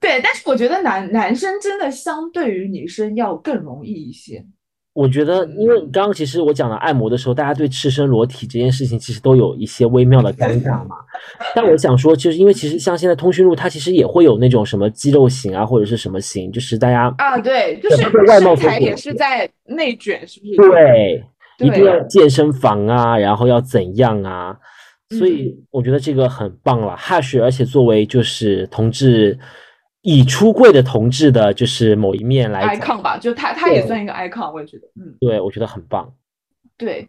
[0.00, 4.44] 对，但是我觉得男男生真的相对于女生要更容易一些。
[4.92, 10.96] 我觉得，因为刚刚其实我讲了按摩的时候，大家对赤身裸体这件事情其实都有一些微妙的尴尬嘛。
[11.54, 20.56] 但我想说，就是因为其实像现在通讯录，它其实也会有那种什么肌肉型啊，或者是什么型，就是大家啊，对，就是外貌风格身材也是在内卷，是不是？
[20.56, 21.24] 对
[21.58, 24.56] 一定要健身房啊，然后要怎样啊？
[25.10, 26.96] 所嗯以我觉得这个很棒了。
[26.96, 29.38] Hush，而且作为就是同志
[30.02, 36.12] 已出柜的同志的，就是某一面来讲，icon 吧，就他他也算一个 icon，我也觉得，嗯，对我觉得很棒。
[36.76, 37.08] 对。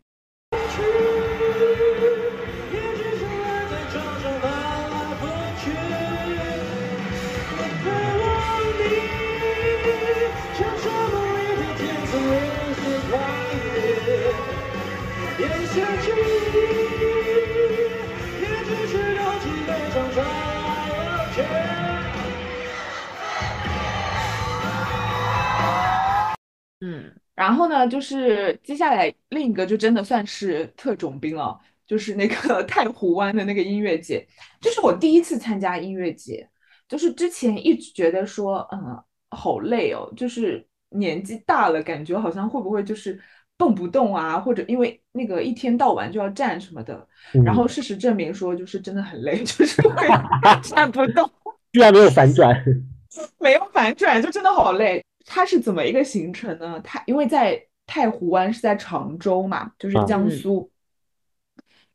[27.35, 34.27] 然后呢，就是接下来另一个就真的算是特种兵了，就是那个 太湖湾的那个音乐节，
[34.59, 36.47] 这是我第一次参加音乐节，
[36.87, 43.19] 就是之前一直觉得说，嗯，好累哦，就是年纪大了，感觉好像会不会就是
[43.57, 47.07] 蹦不动啊，或者因为那个一天到晚就要站什么的，
[47.45, 50.07] 然后事实证明说就是真的很累， 就是会
[50.63, 51.29] 站不动。
[51.71, 52.53] 居然没有反转，
[53.39, 55.03] 没有反转，就真的好累。
[55.25, 56.79] 它是怎么一个行程呢？
[56.83, 60.71] 它因为在太湖湾是在常州嘛，就是啊江苏。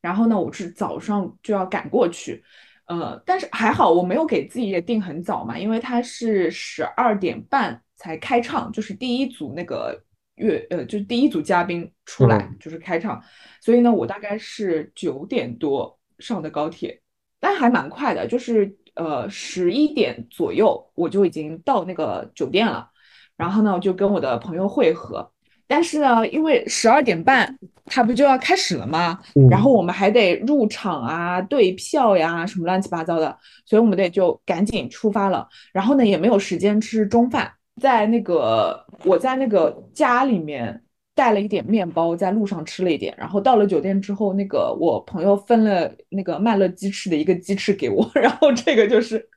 [0.00, 2.44] 然后呢，我是早上就要赶过去，
[2.86, 10.00] 呃，但是还好我没有给自己也定很早嘛，因为它是十二点半才开唱，就是第一组那个
[10.36, 13.20] 乐，呃，就是第一组嘉宾出来嗯就是开唱，
[13.60, 17.00] 所以呢，我大概是九点多上的高铁，
[17.40, 22.88] 但还蛮快的，就是呃十一点左右我就已经到那个酒店了，
[23.36, 25.30] 然后呢，我就跟我的朋友会合。
[25.68, 29.18] 但是呢，因为十二点半它不就要开始了吗？
[29.34, 35.48] 嗯然后我们还得入场啊、对票呀，什么乱七八糟的，所以我们得就赶紧出发了。
[35.72, 37.50] 然后呢，也没有时间吃中饭，
[37.82, 40.80] 在那个我在那个家里面
[41.16, 43.12] 带了一点面包，在路上吃了一点。
[43.18, 49.28] 然后到了酒店之后，那个我朋友分了那个麦乐鸡翅的一个鸡翅给我， 然后这个就是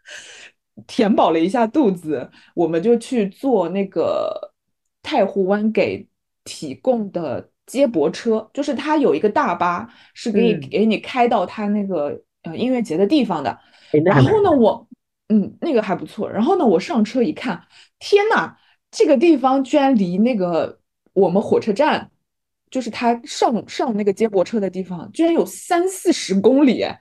[0.88, 4.54] 填饱了一下肚子，我们就去坐那个
[5.02, 6.08] 太湖湾给
[6.44, 13.58] 提供的接驳车，就是它有一个大巴是可以嗯给你开到它那个呃音乐节的地方的。
[14.04, 14.88] 然后呢，我
[15.30, 16.30] 嗯，那个还不错。
[16.30, 17.62] 然后呢，我上车一看，
[18.00, 18.56] 天呐，
[18.92, 20.80] 这个地方居然离那个
[21.14, 22.10] 我们火车站，
[22.72, 27.00] 就是他上上那个接驳车的地方，居然有三四十公里哎。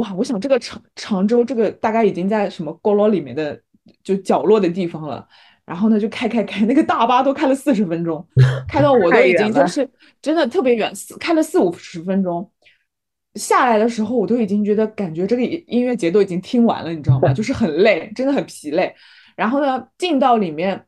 [0.00, 3.60] 哇，我想这个常常州这个大概已经在什么沟落里面的
[4.02, 5.26] 就角落的地方了。
[5.66, 8.26] 然后呢，就开开开，那个大巴都开了四十分钟，
[8.66, 9.88] 开到我都已经就是
[10.20, 12.50] 真的特别远，四开了四五十分钟。
[13.36, 17.32] 下来的时候，我都已经觉得感觉这个音音乐节都已经听完了，你知道吗？
[17.32, 18.92] 就是很累，真的很疲累。
[19.36, 20.86] 然后呢，进到里面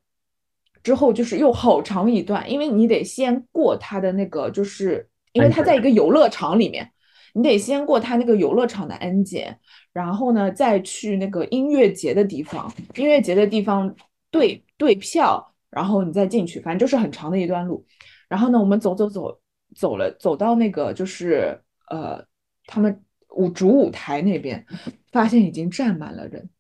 [0.83, 6.91] 之后，就是又好长一段，因为你得先过它的那个，就是因为它在一个游乐场里面，
[7.33, 9.59] 你得先过它那个游乐场的安检，
[9.93, 13.95] 然后呢再去那个音乐节的地方，音乐节的地方
[14.31, 17.85] 对对票，然后你再进去，反正就是很长的一段路。
[18.29, 19.41] 然后呢，我们走走走
[19.75, 22.25] 走了，走到那个就是呃
[22.67, 24.65] 他们舞主舞台那边，
[25.11, 26.51] 发现已经站满了人，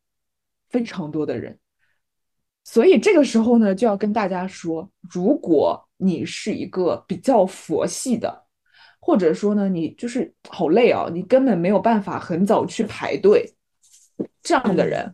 [0.70, 1.58] 非常多的人。
[2.64, 8.41] 所以这个时候呢，就要跟大家说，如果你是一个比较佛系的，
[9.04, 13.52] 或者说呢，你就是好累啊，你根本没有办法很早去排队，
[14.44, 15.12] 这样的人，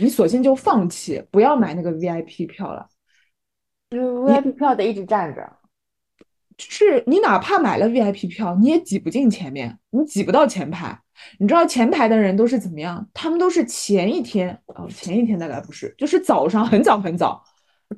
[0.00, 2.88] 你索性就放弃，不要买那个 VIP 票了。
[3.90, 5.48] 就 VIP 票得一直站着。
[6.58, 10.98] 就是你哪怕买了 VIP 票，你也挤不进前面，你挤不到前排。
[11.38, 13.08] 你知道前排的人都是怎么样？
[13.14, 17.40] 他们都是前一天，哦，前一天大概不是，就是早上很早很早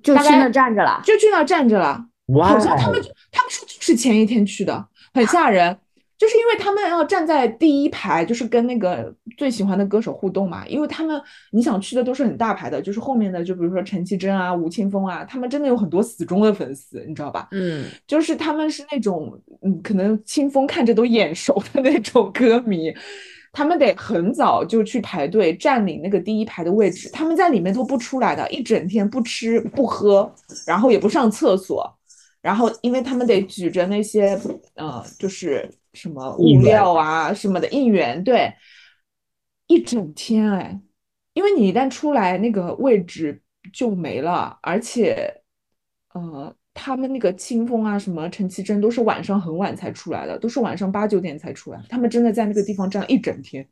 [0.02, 1.00] 就去那站着了。
[1.02, 2.04] 就去那站着了。
[2.34, 3.00] 哇好像他们
[3.32, 4.88] 他们说就是前一天去的，
[5.18, 5.76] 很吓人。
[6.16, 10.66] 就是因为他们要站在第一排，就是跟那个最喜欢的歌手互动嘛。
[10.66, 17.46] 因为他们你想去的都是很大牌的，就是后面的，就比如说陈绮贞啊、吴青峰啊，他们真的有很多死忠的粉丝，你知道吧？
[17.52, 22.92] 嗯，就是他们是那种，嗯，可能清风看着都眼熟的那种歌迷，
[23.52, 30.28] 他们得很早就去排队占领那个第一排的位置，他们在里面都不出来的，一整天不吃不喝，
[30.66, 31.97] 然后也不上厕所，
[32.48, 34.40] 然后因为他们得举着那些，
[34.74, 38.51] 呃，就是什么物料啊什么的应援，对，
[39.66, 40.80] 一整天哎，
[41.34, 43.42] 因为你一旦出来那个位置
[43.72, 45.42] 就没了，而且。
[46.14, 51.80] 呃，他们那个清风啊，什么陈绮贞都是晚上很晚才出来的，都是晚上八九点才出来。
[51.88, 53.64] 他们真的在那个地方站了一整天，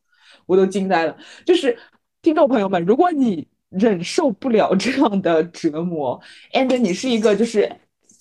[0.44, 1.16] 我都惊呆了。
[1.46, 1.76] 就是
[2.20, 6.20] 听众朋友们，如果你忍受不了这样的折磨
[6.52, 7.74] ，and 你是一个就是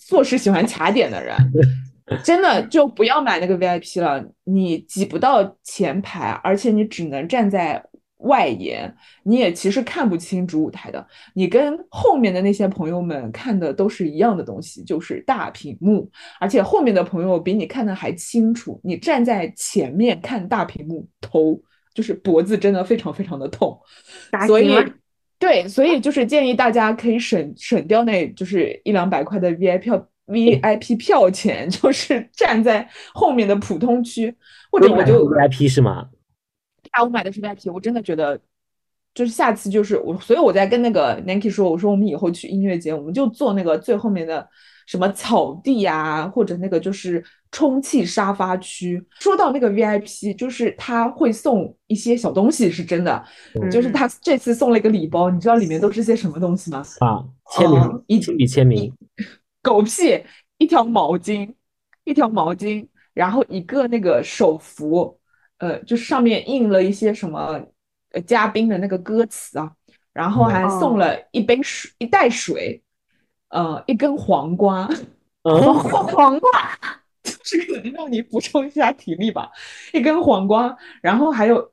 [0.06, 1.36] 做事喜欢卡点的人，
[2.22, 7.84] 真的就不要买那个 VIP 了，你挤不到前排，而且你只能站在
[8.18, 8.94] 外沿，
[9.24, 11.04] 你也其实看不清主舞台的。
[11.34, 16.08] 你跟后面的那些朋友们看的都是一样的东西，就是大屏幕，
[16.40, 18.80] 而且后面的朋友比你看的还清楚。
[18.84, 21.60] 你站在前面看大屏幕，头
[21.92, 23.76] 就是脖子真的非常非常的痛，
[24.46, 24.72] 所以
[25.38, 34.34] 对，所以就是建议大家可以省省掉那就是一两百块的 VIP 票 VIP 票钱， 就是站在后面的普通区，
[34.70, 36.08] 或者我就 VIP 是吗？
[36.94, 38.40] 下午买的是 VIP，我真的觉得
[39.14, 44.48] 就是下次就是我，所以我在跟那个 Nanki 说，我说我们以后去音乐节，我们就坐那个最后面的
[44.86, 49.02] 什么草地呀、或者那个就是充气沙发区。
[49.18, 53.24] 说到那个 VIP，就是他会送一些小东西，是真的，
[53.54, 53.70] 嗯。
[53.70, 56.82] 就是他这次送了一个礼包，你知道里面都是些什么东西吗？
[57.00, 57.80] 啊，签名？
[57.80, 58.92] 哦，一亲笔签名，
[59.62, 60.24] 狗屁，
[60.58, 61.52] 一条毛巾，
[62.04, 65.18] 一条毛巾，然后一个那个手幅，
[65.58, 67.60] 呃，就是上面印了一些什么
[68.12, 69.72] 呃嘉宾的那个歌词啊，
[70.12, 72.82] 然后还送了一杯水，一袋水，
[73.48, 74.88] 呃，一根黄瓜，
[75.42, 77.05] 嗯， 黄瓜，就
[77.46, 79.50] 是可能让你补充一下体力吧，
[79.92, 81.72] 一根黄瓜，然后还有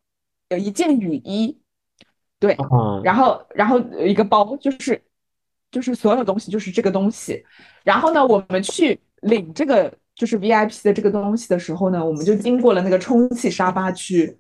[0.50, 1.58] 有一件雨衣，
[2.40, 5.02] 对，啊，然后然后一个包，就是
[5.72, 7.44] 就是所有东西就是这个东西。
[7.84, 14.38] 然后呢，我们去领这个就是 VIP 的这个东西的时候呢，我们就经过了那个充气沙发区，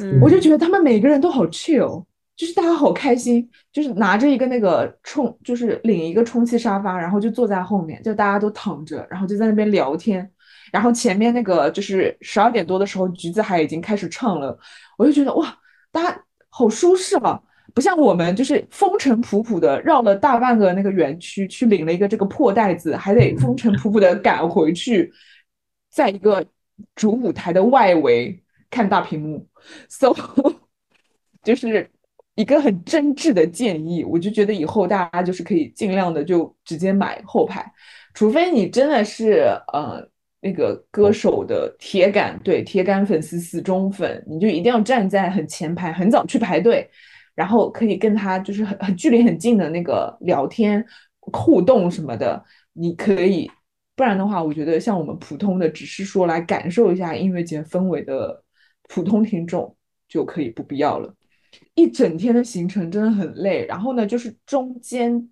[0.00, 2.04] 嗯我就觉得他们每个人都好 chill，
[2.36, 10.28] 就是大家好开心，就是拿着一个那个充，就是领一个充气沙发，然后就坐在后面，就大家都躺着，然后就在那边聊天。
[10.72, 14.58] 然后前面那个就是十二点多的时候，橘子海已经开始唱了，
[14.96, 15.56] 我就觉得哇，
[15.92, 17.40] 大家好舒适啊，
[17.74, 25.12] 不像我们就是风尘仆仆的绕了大半个那个园区去领了一个这个破袋子，还得风尘仆仆的赶回去，
[25.90, 26.44] 在一个
[26.94, 29.46] 主舞台的外围看大屏幕
[29.88, 30.12] ，so
[31.44, 31.88] 就是
[32.34, 37.70] 一个很真挚的建议，我就觉得以后大家就是可以尽量的就直接买后排，
[38.14, 40.08] 除非你真的是呃。
[40.44, 46.86] 那个歌手的铁杆，对铁杆粉丝、死忠粉，你就一定要站在很前排，很早去排队，
[47.34, 50.84] 然后可以跟他就是很很距离很近的那个聊天
[51.20, 53.50] 互动什么的，你可以，
[53.96, 58.44] 不然的话，我觉得像我们普通的只是说来感受一下音乐节氛围的
[58.90, 59.74] 普通听众
[60.06, 61.14] 就可以不必要了。
[61.74, 65.30] 一整天的行程真的很累，然后呢，就是中间，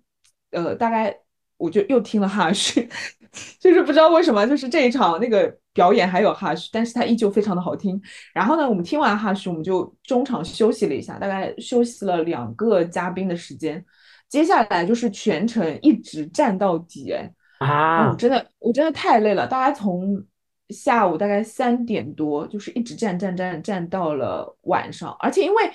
[0.49, 1.15] 呃，大概
[1.57, 2.87] 我就又听了哈许，
[3.59, 7.99] 就是不知道为什么，就是这一场那个表演还有哈许，但是它依旧非常的好听。
[8.33, 13.83] 然后呢，我们听完哈许，我们就中场休息了一下，大概休息了两个嘉宾的时间。
[14.29, 19.45] 接下来就是全程一直站到底，哎，啊我，真的我真的太累了。
[19.45, 20.25] 大家从
[20.69, 25.71] 下午大概三点多，就是一直站站站站到了晚上，而且因为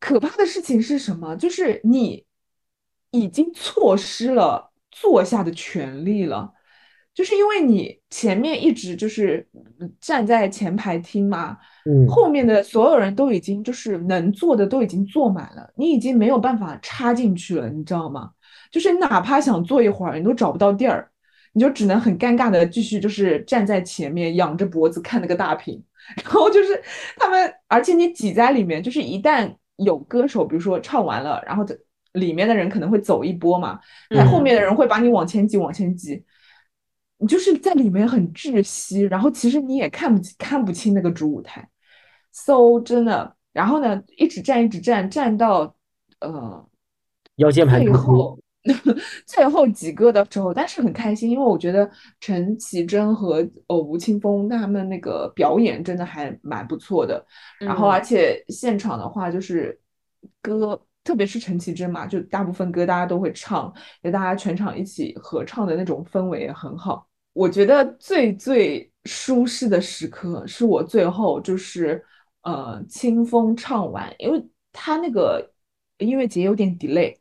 [0.00, 1.36] 可怕的事情是什么？
[1.36, 2.24] 就是你
[3.20, 6.52] 已经错失了坐下的权利了。
[7.14, 9.48] 就是因为你前面一直就是
[9.80, 11.56] 嗯站在前排听嘛，
[11.86, 18.32] 嗯，后面的所有人都已经就是能坐的都已经坐满了，你已经没有办法插进去了，你知道吗？
[18.70, 21.08] 就是哪怕想坐一会儿，你都找不到地儿，
[21.54, 25.82] 你就只能很尴尬的继续就是站在前面，仰着脖子看那个大屏，
[26.22, 26.78] 然后就是
[27.16, 31.74] 他们，而且你挤在里面，就是一旦有歌手，比如说唱完了，然后这
[32.16, 33.78] 里面的人可能会走一波嘛，
[34.10, 36.24] 那后面的人会把你往前挤，往前挤。
[37.18, 41.66] 你就是在里面很窒息，然后其实你也看不看不清那个主舞台
[42.30, 45.74] ，so 真的，然后呢一直站一直站站到
[46.20, 46.68] 呃
[47.36, 48.38] 腰间盘最突出，后
[49.24, 51.90] 最后几个的时候，但是很开心，因为我觉得
[52.20, 53.36] 陈绮贞和
[53.68, 57.24] 呃吴青峰他们那个表演真的还蛮不错的，
[57.58, 59.80] 然后嗯而且现场的话就是
[60.42, 60.78] 歌。
[61.06, 67.08] 特别是陈绮贞嘛，就大部分歌大家都会唱，就大家全场一起合唱的那种氛围也很好。
[67.32, 72.04] 我觉得最最舒适的时刻是我最后就是
[72.42, 75.52] 呃清风唱完，因为他那个
[75.98, 77.14] 音乐节有点 delay，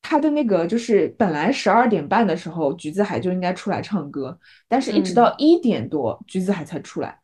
[0.00, 7.21] 他的那个就是本来十二点半的时候橘子海就应该出来唱歌，但是一直到一点多橘子海才出来。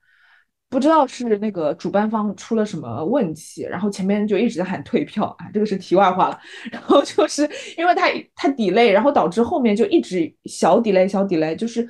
[0.71, 6.39] 不知道是那个主办方出了什么问题，然后前面就一直在喊退票啊，这个是题外话了。
[6.71, 7.49] 然后就是
[7.79, 11.89] 因为他他 delay，然后导致后面就一直小 delay 小 delay，就是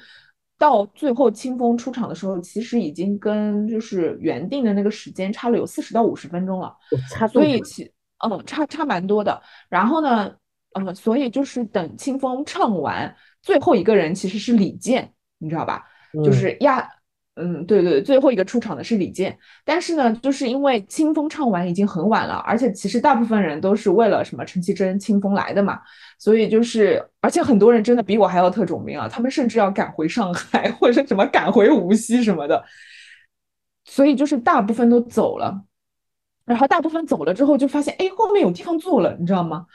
[0.56, 6.72] 到最后清风出场的时候，其实已经跟就是原定的那个时间差了有四十到五十分钟了，
[7.10, 7.90] 差所以其
[8.24, 9.42] 嗯差差蛮多的。
[9.68, 10.32] 然后呢，
[10.74, 13.12] 嗯，所以就是等清风唱完，
[13.42, 15.84] 最后一个人其实是李健，你知道吧？
[16.24, 16.88] 就嗯是压。
[17.40, 25.80] 嗯，对对，最后一个出场的是李健，但是呢，就是因为清风唱完已经很晚了，而且其实大部分人都是为了什么陈绮贞、清风来的嘛，
[26.18, 32.64] 所以就是，而且很多人真的比我还要特种兵啊，他们甚至要赶回上海 或者什么赶回无锡什么的，
[33.84, 35.62] 所以就是大部分都走了，
[36.44, 39.66] 然后大部分走了之后就发现，哎，后面有地方坐了，你知道吗？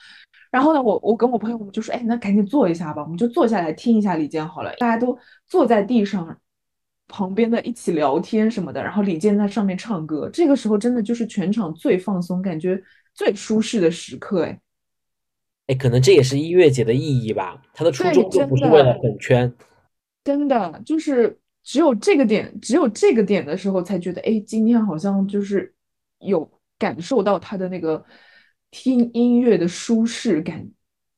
[0.52, 6.38] 然后呢，我我跟我朋友我们就说，哎，那赶紧坐一下吧，我们就坐下来听一下李健好了，大家都坐在地上。
[7.08, 12.82] 旁边的一起聊天什么的，然后李健在上面唱歌，这个时候真的就是全场最放松，感觉
[13.14, 14.60] 最舒适的时刻，哎，
[15.68, 17.62] 哎，可能这也是音乐节的意义吧。
[17.74, 19.54] 它的初对衷就不是为了粉圈，
[20.24, 25.74] 真的就是只有这个点，只有这个点的时候才觉得，哎，今天好像就是
[26.20, 26.50] 有
[26.80, 28.04] 感受到他的那个
[28.72, 30.68] 听音乐的舒适感，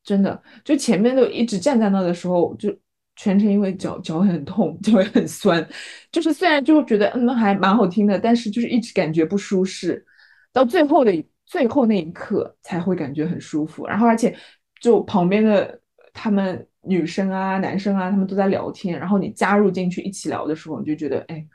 [0.04, 2.76] 真的，就前面就一直站在那的时候，就
[3.16, 5.66] 全程因为脚脚很痛，脚也很酸，
[6.12, 10.06] 就是虽然就觉得嗯还蛮好听的，但是就是一直感觉不舒适，
[10.52, 14.36] 到最后的最后那一刻才会感觉很舒服，然后而且
[14.82, 15.80] 就旁边的
[16.14, 21.46] 他们女生啊、男生啊，他们都在聊天，然后你加入进去一起聊的时候，你就觉得哎，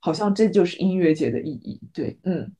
[0.00, 1.80] 好像这就是音乐节的意义。
[1.92, 2.50] 对，嗯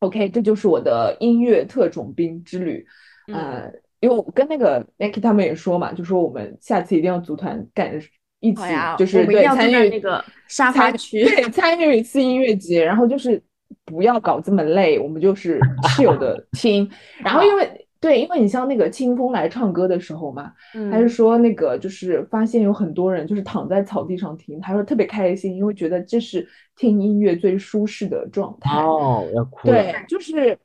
[0.00, 2.86] ，OK，这就是我的音乐特种兵之旅。
[3.32, 3.70] 呃，
[4.00, 7.92] 因为我跟那个 Nike 他们也说嘛，就说我们下次一定要组团干
[8.40, 8.62] 一起，
[8.96, 11.24] 就是对参与那个沙发参区。
[11.24, 13.42] 对，参与一次音乐节，然后就是
[13.84, 15.58] 不要搞这么累，我们就是
[15.96, 16.88] chill 的听。
[17.18, 20.52] 然后因为对，因为你像那个清风来唱歌的时候嘛，
[20.92, 26.46] 他是嗯，说那个就是发现有很多人就是躺在草地上听，他说特别开心，因为觉得这是
[26.76, 28.80] 听音乐最舒适的状态。
[28.80, 30.56] 哦，要哭，对，就是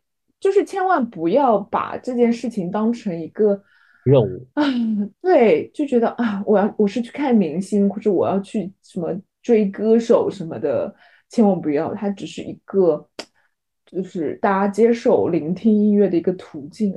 [0.43, 3.63] 就是千万不要把这件事情当成一个
[4.03, 4.45] 任务。
[4.55, 4.65] 啊，
[5.21, 10.93] 对，就觉得啊，我要我是去看明星，或者我要去什么追歌手什么的，
[11.29, 13.07] 千万不要，它只是一个，
[13.85, 16.93] 就是大家接受聆听音乐的一个途径。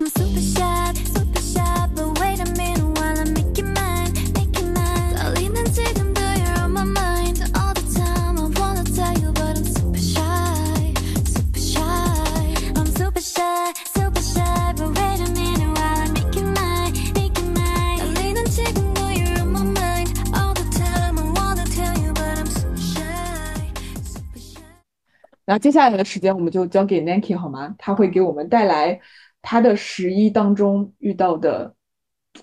[25.47, 27.75] 然后接下来的时间我们就交给 Nanki 好吗？
[27.79, 29.01] 他会给我们带来
[29.41, 31.73] 他的十一当中遇到的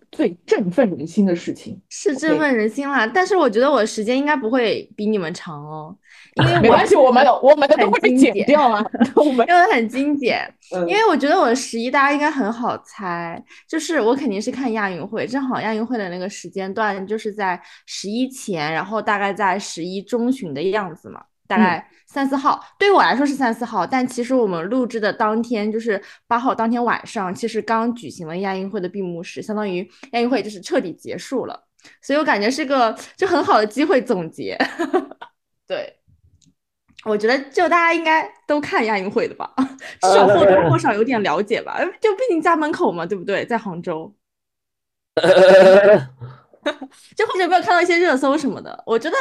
[0.10, 1.80] 最振奋人心的事情。
[1.90, 3.06] 是振奋人心啦。
[3.06, 5.96] 但是我觉得我的时间应该不会比你们长哦，
[6.36, 8.84] 因为没关系，我们的 我们的都很会被剪掉啊。
[9.18, 10.40] 我们因为很精简，
[10.74, 22.64] 嗯因为我觉得我的十一大家应该很好猜，就是我肯定是看亚运会，正好亚运会的那个时间段就是在十一前，然后大概在十一中旬的样子嘛，大概三四号。
[22.78, 31.64] 对于我来说是三四号，但其实我们录制的当天就是八号当天晚上，其实刚举行了亚运会的闭幕式，相当于亚运会就是彻底结束了，
[32.02, 34.58] 所以我感觉是个就很好的机会总结。
[35.68, 35.98] 对。
[37.06, 39.54] 我觉得就大家应该都看亚运会的吧，
[40.00, 41.78] 至少或多或少有点了解吧。
[42.00, 43.46] 就毕竟家门口嘛，对不对？
[43.46, 44.10] 在杭州，
[47.18, 48.82] 就或者有没有看到一些热搜什么的？
[48.86, 49.18] 我觉得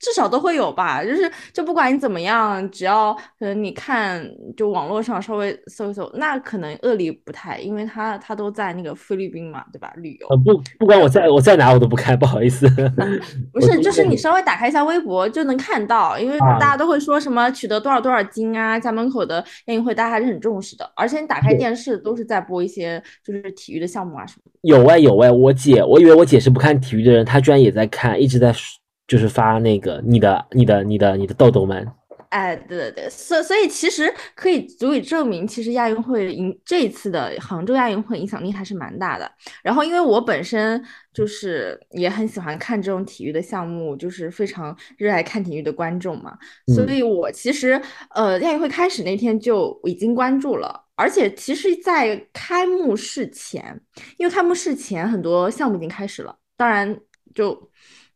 [0.00, 1.04] 至少都会有吧。
[1.04, 4.26] 就是就不管你怎么样，只要可能你看
[4.56, 9.92] 就网络上稍微搜一搜，那可能恶劣不太，因为他他都在那个菲律宾嘛，对吧？
[9.96, 12.68] 旅游呃，不，不管我在我在哪，我都不看，不好意思。
[13.52, 24.58] 不是，就是你稍微打开一下微博就能看到，因为啊大家都会说什么取得多少多少金啊，家门口的亚运会大家还是很重视的，而且你打开电视都是在播一些就是体育的项目啊什么的。
[24.62, 28.52] 有哎有哎，我姐，我以为我姐是不看体育的人，她居然也在看，一直在
[29.10, 31.84] 就是发那个你的你的你的你的豆豆们。
[32.28, 39.28] 哎，对对对，所所以其实可以足以证明，其实亚运会影这一次的杭州亚运会影响力还是蛮大的。
[39.64, 40.80] 然后，因为我本身
[41.12, 46.38] 就是也很喜欢看这种体育的项目，就是非常热爱看体育的观众嘛，
[46.72, 47.82] 所嗯以我其实
[48.14, 50.84] 呃亚运会开始那天就已经关注了。
[50.94, 53.80] 而且其实，在开幕式前，
[54.18, 56.96] 因为开幕式前很多项目已经开始了，当然
[57.34, 57.68] 就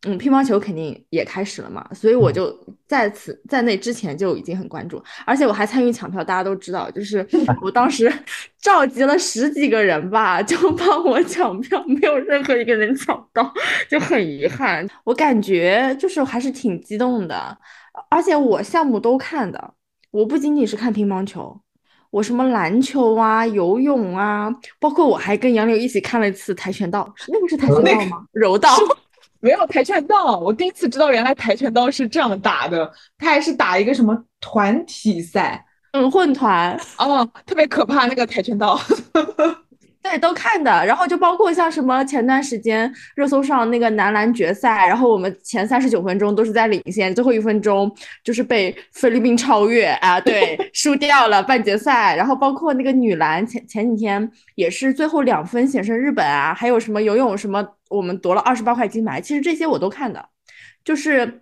[0.07, 7.27] 嗯，乒乓球肯定也开始了嘛，所以我嗯就在此在那之前就已经很关注，而且我还参与抢票，大家都知道，就是
[7.63, 8.13] 我当时
[8.61, 13.53] 召集了十几个人吧，就帮我 抢票，没有任何一个人抢到，
[13.91, 14.87] 就很遗憾。
[15.05, 17.57] 我感觉就是还是挺激动的，
[18.11, 19.75] 而且我项目都看的，
[20.11, 21.61] 我不仅仅是看乒乓球。
[22.11, 24.49] 我什么篮球啊、游泳啊，
[24.79, 28.25] 包括我还跟杨柳一起看了一次跆拳道，那个是跆拳道吗？
[28.31, 28.71] 柔道。
[29.45, 38.81] 没有跆拳道，我第一次知道原来跆拳道是这样打的，他还是打一个什么团体赛，嗯，混团，哦，特别可怕那个跆拳道。
[40.05, 40.71] 对，都看的。
[40.85, 47.91] 然后就包括像什么前段时间热搜上那个男篮决赛，然后我们前三十九分钟都是在领先，最后一分钟
[48.23, 52.15] 就是被菲律宾超越啊，对，输掉了半决赛。
[52.15, 60.29] 然后包括那个女篮前前几天也是最后两分险胜日本啊，还有什么游泳什么，我们夺了二十八块金牌，其实这些我都看的，
[60.85, 61.41] 就是。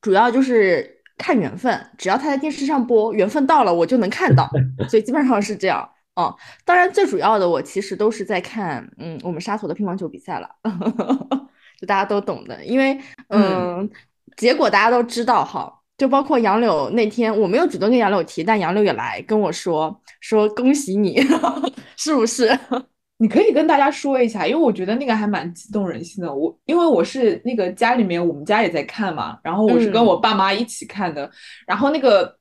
[0.00, 4.48] 主要就是看缘分，只要他在电视上播，缘分到了我就能看到，
[4.88, 5.90] 所以基本上是这样。
[6.18, 10.48] 嗯，当然最主要的我其实都是在看，嗯，我们沙头的乒乓球比赛了，
[11.80, 12.98] 就大家都懂的，因为
[13.28, 13.88] 嗯，
[14.36, 15.74] 结果大家都知道哈。
[15.96, 21.20] 就包括杨柳那天，我没有主动跟杨柳提，但杨柳也来跟我说说恭喜你，
[21.98, 22.56] 是不是？
[23.18, 26.32] 你可以跟大家说一下，因为我觉得那个还蛮激动人心的。
[26.32, 31.28] 我因为我是那个家里面，我们家也在看嘛，然后我是跟嗯我爸妈一起看的，
[31.66, 32.37] 然后那个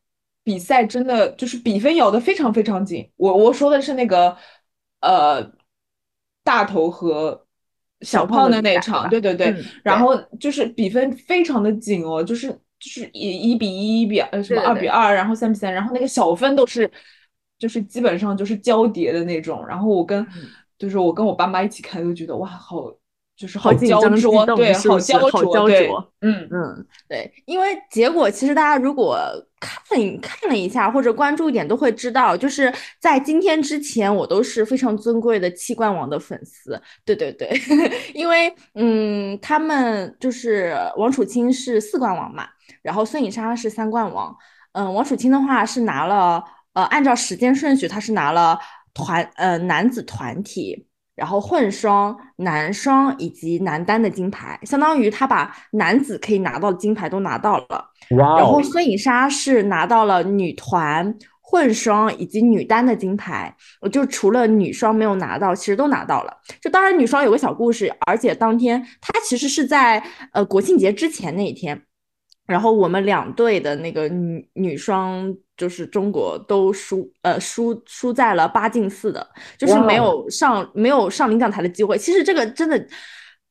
[0.48, 3.06] 比赛真的就是比分咬得非常非常紧。
[3.18, 4.34] 我我说的是那个
[5.02, 5.43] 呃
[6.41, 7.45] 大头和
[8.00, 12.48] 小小胖胖的那场，对对对，嗯然后就是比分非常的紧哦，就是
[12.80, 16.89] 就是一一比一、一比呃什么二比二，然后三比三，然后那个小分都是
[17.60, 19.68] 就是基本上就是交叠的那种。
[19.68, 22.86] 然后我跟嗯就是我跟我爸妈一起看，都觉得哇，好
[23.38, 29.20] 就是好紧焦灼，对，好焦灼，嗯嗯，对，因为结果其实大家如果
[29.60, 29.80] 看
[30.20, 36.82] 看了一下或者关注一点，都会知道，就是在今天之前，我都是非常尊贵的七冠王的粉丝。
[37.06, 37.48] 对对对，
[38.16, 42.48] 因为嗯，他们就是王楚钦是四冠王嘛，
[42.82, 44.36] 然后孙颖莎是三冠王。
[44.72, 48.60] 嗯，王楚钦的话是拿了呃，按照时间顺序，他是拿了
[48.96, 50.88] 团呃男子团体。
[51.18, 57.84] 然后混双、男双以及男单的金牌，相当于他把男子可以拿到的金牌都拿到了。
[58.09, 66.32] 然后孙颖莎是拿到了女团、混双以及女单的金牌，我就除了女双没有拿到，其实都拿到了。
[66.61, 70.01] 就当然女双有个小故事，而且当天她其实是在
[70.34, 71.82] 呃国庆节之前那一天，
[72.48, 79.28] 然后我们两队的那个女女双就是中国都输，呃输输在了八进四的，
[79.58, 81.98] 就是没有上没有上领奖台的机会。
[81.98, 82.88] 其实这个真的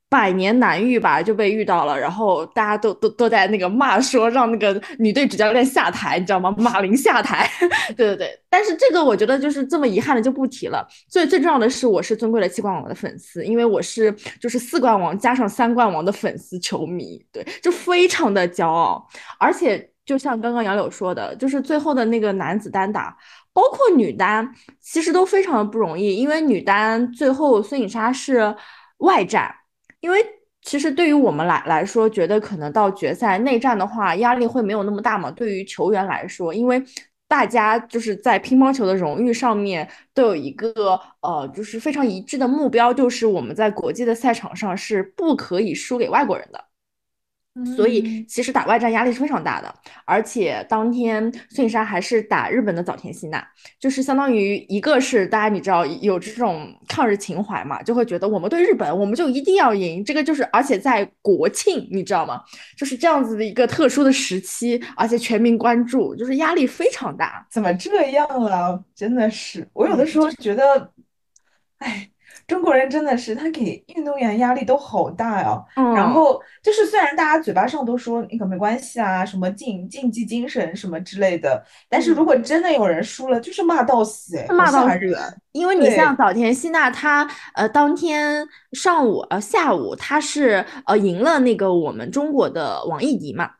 [0.08, 6.54] 百年难遇吧，就被遇到了，然后大家都都都在那个骂说让那个女队主教练下台，你知道吗？
[6.58, 7.50] 马林下台，
[7.96, 8.40] 对对对。
[8.48, 10.86] 但是这个我觉得就是这么遗憾的就不提了。
[11.08, 19.04] 最最重要的是，我是尊贵的七冠王的粉丝，因为我是就是四冠王加上三冠王的粉丝球迷，对，就非常的骄傲。
[19.40, 23.14] 而且就像刚刚杨柳说的，就是最后的那个男子单打，
[23.52, 24.48] 包括女单，
[24.80, 28.54] 其实都非常的不容易，因为女单最后孙颖莎是
[28.98, 29.52] 外战，
[30.06, 30.24] 因为。
[30.62, 35.30] 其实对于我们来来说，觉得可能到决赛内战的话，压力会没有那么大嘛。
[35.30, 36.82] 对于球员来说，因为
[37.28, 46.64] 大家就是在乒乓球的荣誉上面都有一个呃，就是非常一致的目标，就是我们在国际的赛场上是不可以输给外国人的。
[47.76, 53.42] 所以嗯其实打外战压力是非常大的，而且当天孙颖莎还是打日本的早田希娜，
[53.78, 62.42] 就是相当于一个是大家你知道有这种抗日情怀嘛，就会觉得我们对日本我们就一定要赢，这个就是而且在国庆你知道吗？
[62.76, 67.46] 就是这样子的一个特殊的时期，而且全民关注，就是压力非常大。
[67.50, 68.84] 怎么这样了？
[68.94, 70.90] 真的是，我有的时候觉得，
[71.78, 72.08] 哎，
[72.46, 75.64] 中国人真的是他给运动员压力都好大呀。
[75.76, 84.88] 嗯，然后就是虽然大家嘴巴上都说那个没关系啊，什么竞竞技精神什么之类的，但是如果真的有人输了，就是骂到死，哎，骂到。
[84.88, 84.96] 死，
[85.52, 85.76] 因为。
[85.76, 93.50] 你像早田希娜，她呃当天上午呃下午她是呃赢了那个我们中国的王艺迪嘛，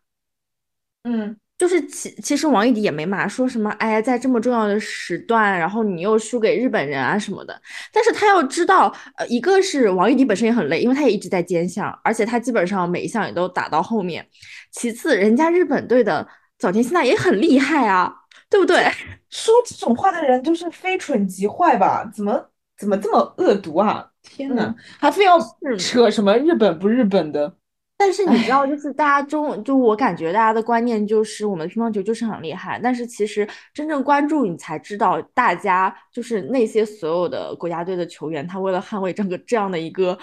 [1.05, 7.59] 嗯，就是其其实王艺迪也没骂，说什么哎呀，在这么重要的时段，然后你又输给日本人啊什么的。
[7.93, 14.27] 但是他要知道，呃，一个是王艺迪本身也很累，因为他也一直在兼项，而且他基本上每一项也都打到后面。
[14.71, 16.27] 其次，人家日本队的
[16.59, 18.15] 早田希娜也很厉害啊，
[18.51, 18.85] 对不对？
[19.31, 22.05] 说这种话的人就是非蠢即坏吧？
[22.15, 24.07] 怎么怎么这么恶毒啊？
[24.23, 25.39] 天呐，嗯还非要
[25.79, 27.55] 扯什么日本不日本的？
[27.99, 40.17] 但是你知道，就是大家中，就我感觉大家的观念就是我们乒乓球就是很厉害，但是其实真正关注你才知道，大家就是那些所有的国家队的球员，他为了捍卫这个这样的一个，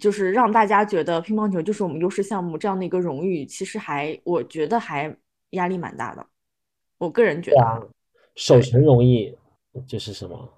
[0.00, 5.16] 就是让大家觉得乒乓球就是我们优势项目这样的一个荣誉，其实还我觉得还
[5.50, 6.26] 压力蛮大的，
[6.98, 7.62] 我个人觉得。
[7.62, 7.80] 啊，
[8.34, 9.36] 守成容易
[9.86, 10.48] 就是什么？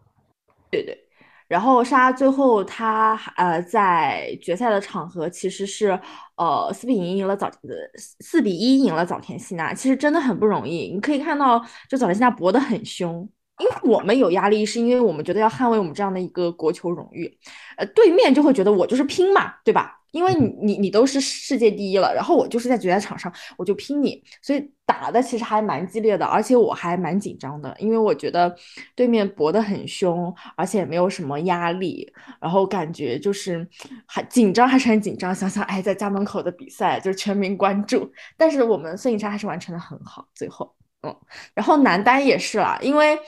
[1.53, 5.91] 然后莎最后她呃在决赛的场合其实是
[6.37, 10.91] 呃四比零赢了早呃四比一赢了早田希娜，其实真的很不容易。
[10.95, 13.29] 你可以看到，就早田希娜搏得很凶，
[13.59, 17.39] 因为我们有压力，是因为我们觉得要捍卫我们这样的一个国球荣誉，
[17.77, 20.02] 呃，对面就会觉得我就是拼嘛，对吧？
[20.13, 28.55] 因为你你你都是世界第一了，然后我就是在决赛场上我就拼你，所以打的其实还蛮激烈的，而且我还蛮紧张的，因为我觉得
[28.95, 33.67] 对面搏得很凶，而且也没有什么压力，然后感觉就是
[34.07, 35.35] 还紧张还是很紧张。
[35.35, 41.17] 想想哎，在家门口的比赛就是全民关注，但是我们孙颖莎还是完成的很好，最后嗯，
[41.55, 43.19] 然后男单也是啦，因为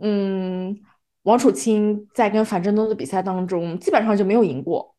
[0.00, 0.80] 嗯。
[1.24, 4.96] 王楚钦在跟樊振东的比赛当中，基本上就没有赢过，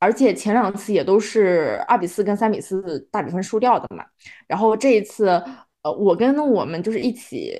[0.00, 4.04] 而且前两次也都是二比四跟三比四大比分输掉的嘛。
[4.48, 5.28] 然后这一次，
[5.82, 7.56] 呃，我跟我们就是一起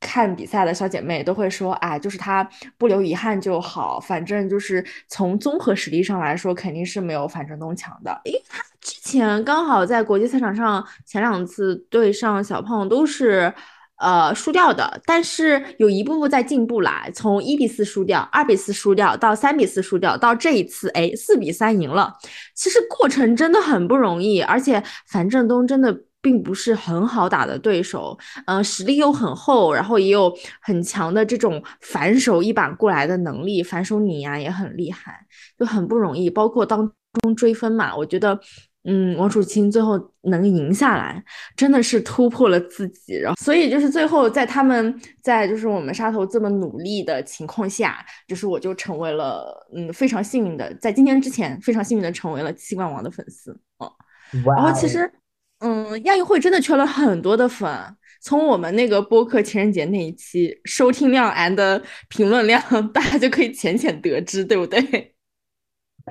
[0.00, 2.48] 看比赛的小姐妹都会说，哎，就是他
[2.78, 13.52] 不留遗憾就好，反正就是从综合实力上来说，肯定是没有樊振东强的，因为他之前刚好在国际赛场上前两次对上小胖都是。
[13.96, 22.12] 呃，输掉的，但是有一步步在进步啦，从一比四输掉，二比四输掉，到三比四输掉，到这一次，哎，四比三赢了。
[22.54, 35.24] 其实过程真的很不容易，而且樊振东真的并不是很好打的对手，嗯、实力又很厚，然后也有很强的这种反手一板过来的能力，反手拧呀也很厉害，
[35.56, 36.28] 就很不容易。
[36.28, 36.90] 包括当
[37.22, 38.40] 中追分嘛，我觉得。
[38.86, 41.24] 嗯，王楚钦最后能赢下来，
[41.56, 43.14] 真的是突破了自己。
[43.14, 53.58] 然后，所以就是最后在他们在就是我们沙头这么努力的情况下，就是我就成为了嗯非常幸运的，在今天之前非常幸运的成为了七冠王的粉丝。
[53.78, 53.90] 嗯，
[54.56, 55.10] 然后其实
[55.60, 57.70] 嗯亚运会真的缺了很多的粉，
[58.20, 62.62] 从我们那个播客情人节那一期收听量 and 评论量，
[62.92, 65.13] 大家就可以浅浅得知，对不对？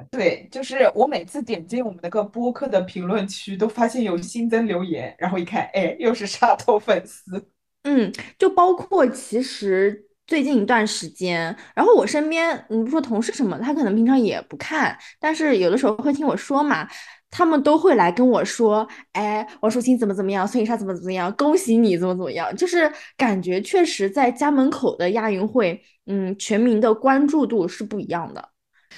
[0.09, 7.47] 对，就是我每次点进我们那个播客的评论区，都发现有新增留言，然后一看，哎，又是沙头粉丝。
[7.83, 16.87] 嗯，就包括其实最近一段时间，然后我身边，你不说同事什么，他可能平常也不看，但是有的时候会听我说嘛，
[17.29, 28.52] 他们都会来跟我说，哎，王淑清怎么怎么样，孙颖莎怎么怎么样，恭喜你怎么怎么样，就是感觉确实在家门口的亚运会，嗯，全民的关注度是不一样的。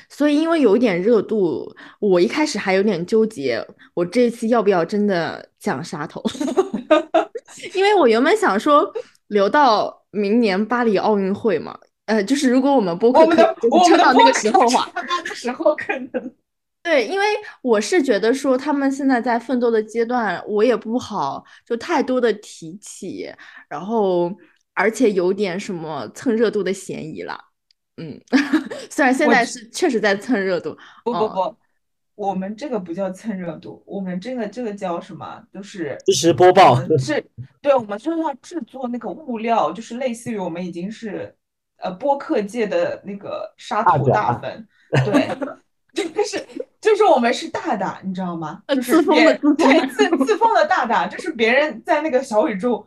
[0.09, 6.23] 所以，因为有一点热度，我一开始还有点纠结，我这次要不要真的讲沙头？
[7.73, 8.91] 因为我原本想说
[9.27, 16.31] 留到明年巴黎奥运会嘛，呃，就是如果我们播客可以撑到那个时候话，撑到那个时候可能
[16.83, 17.25] 对，因为
[17.63, 23.27] 我是觉得说他们现在在奋斗的阶段，我也不好就太多的提起，
[23.67, 24.31] 然后
[24.75, 27.39] 而且有点什么蹭热度的嫌疑了。
[27.97, 28.19] 嗯，
[28.91, 31.55] 虽然现在是确实在蹭热度，哦不不不，
[32.15, 35.41] 我们这个不叫蹭热度，我们这个这个叫什么？
[35.53, 37.25] 就是实时播报制，
[37.61, 41.33] 对，我们就是要制作那个物料，就是类似于我们已经是
[41.77, 44.67] 呃播客界的那个沙土大粉，
[45.05, 45.29] 对，
[45.93, 46.45] 就是
[46.81, 48.61] 就是我们是大大，你知道吗？
[48.67, 52.85] 呃就是自封的对 自自封的大大，就是别人在那个小宇宙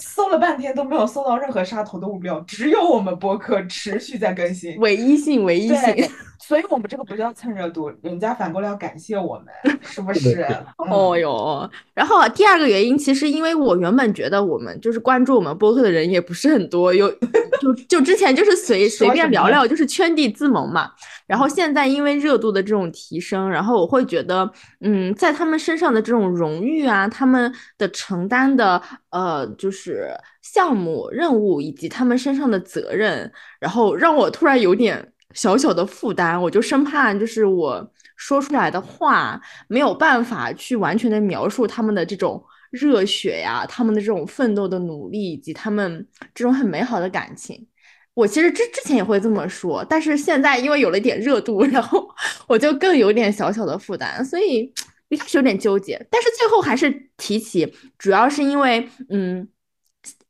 [0.00, 4.76] 搜了半天都没有搜到任何杀头的物料，只有我们播客持续在更新。
[4.78, 6.10] 唯一性，唯一性。，
[6.50, 10.44] 所以我们这个不叫蹭热度，人家反过来要感谢我们， 是不是？
[10.90, 17.08] 哦哟，然后第二个原因，其实因为我原本觉得我们就是关注我们播客的人也不是很多，有
[17.62, 20.90] 就就之前就是随随便聊聊，就是圈地自萌嘛。
[21.28, 30.08] 然后现在因为热度的这种提升，然后我会觉得，嗯，在他们身上的这种荣誉啊，他们的承担的呃，就是
[30.42, 33.30] 项目任务以及他们身上的责任，
[33.60, 47.66] 然后让我突然有点小小的负担，我就生怕就是我说出来的话没有办法去完全的描述他们的这种热血呀，他们的这种奋斗的努力，以及他们这种很美好的感情。
[48.14, 52.08] 我其实之之前也会这么说，但是现在因为有了一点热度，然后
[52.46, 54.72] 我就更有点小小的负担，所以
[55.08, 59.48] 一开始有点纠结，但是最后还是提起，主要是因为嗯，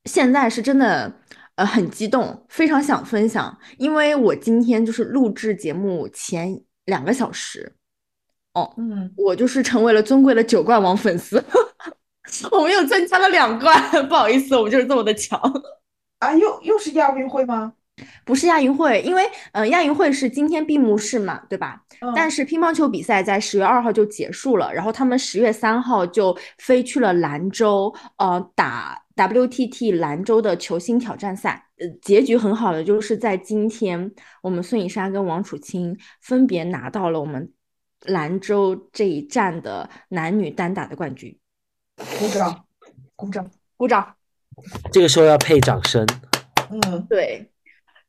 [0.04, 1.12] 现在是真的
[1.60, 7.76] 呃很激动，非常想分享，因为我今天就是录制节目前两个小时，
[8.54, 11.44] 哦，嗯，我就是成为了尊贵的九冠王粉丝，
[12.50, 15.38] 我们又增加了两冠， 不好意思，我们就是这么的强。
[16.20, 17.74] 啊，又又是亚运会吗？
[18.24, 21.82] 不是亚运会，因为嗯、呃亚运会是今天闭幕式嘛，对吧？
[22.00, 28.98] 嗯但是乒乓球比赛在十月二号就结束了，然后他们十月三号就飞去了兰州，呃，打
[29.28, 31.66] WTT 兰州的球星挑战赛。
[31.78, 34.10] 呃，结局很好的就是在今天，
[34.42, 37.52] 我们孙颖莎跟王楚钦分别拿到了我们
[38.06, 41.36] 兰州这一站的男女单打的冠军。
[41.96, 42.64] 鼓掌，
[43.16, 43.50] 鼓掌。
[43.76, 44.14] 鼓掌！
[44.92, 46.06] 这个时候要配掌声。
[46.70, 47.50] 嗯，对，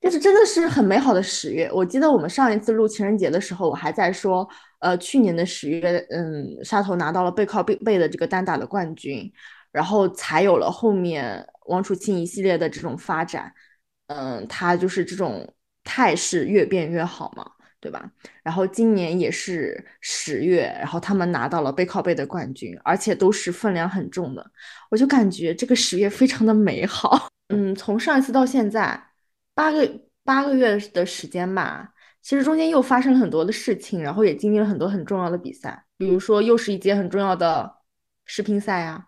[0.01, 1.69] 就是真的是很美好的十月。
[1.73, 4.47] 我记得我们上一次录情人节的时候，我还在说，
[4.79, 9.31] 呃，去年的十月，嗯，沙头拿到了背靠背背的这个单打的冠军，
[9.71, 13.53] 然后才有了后面王楚钦一系列的这种发展。
[14.07, 15.53] 嗯，他就是这种
[15.83, 17.49] 态势越变越好嘛，
[17.79, 18.11] 对吧？
[18.43, 24.51] 然后今年也是十月，然后他们拿到了背靠背的冠军，而且都是分量很重的，
[24.89, 27.29] 我就感觉这个十月非常的美好。
[27.49, 29.07] 嗯，从上一次到现在。
[29.53, 37.79] 八个八个月的时间吧，其实中间又发生了很多的事情，然后也经历了很多很重要的比赛，比如说又是一届很重要的
[38.25, 39.07] 世乒赛啊，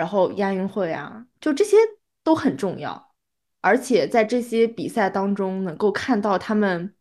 [0.00, 1.76] 然后亚运会啊，就这些
[2.24, 3.12] 都很重要。
[3.60, 6.94] 而且在这些比赛当中，能够看到他们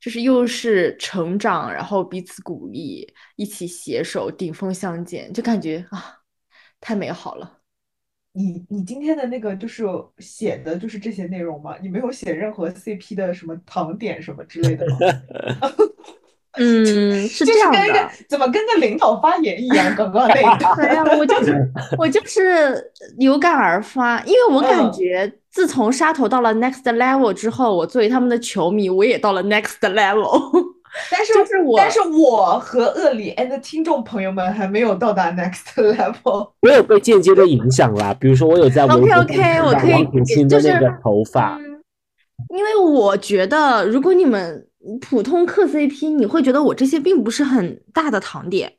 [0.00, 6.22] 就是又是成长，然后彼此鼓励，一起携手顶峰相见，就感觉啊，
[6.80, 7.58] 太美好了。
[8.32, 9.84] 你你今天的那个就是
[10.16, 11.76] 写的就是这些内容吗？
[11.82, 14.96] 你没有写任何 CP 的什么糖点什么之类的吗？
[16.58, 18.10] 嗯，是就这样是跟个的。
[18.28, 19.94] 怎么跟个领导发言一样？
[19.96, 20.76] 刚刚那一段。
[20.76, 30.40] 对呀、我就是 我就是有感而发，因为我感嗯觉自从沙头到了 next level 之后，我作为他们的球迷，我也到了 next level。
[31.08, 36.50] 但是就是我但是我和恶里 and 听众朋友们还没有到达 next level。
[36.62, 41.80] 我有被间接的影响啦，比如说我有在微博 OK，OK，上看到我可以就是那个头发，嗯，
[42.56, 44.66] 因为我觉得，如果你们
[44.98, 48.76] 普通磕 CP，你会觉得我这些并不是很大的糖点，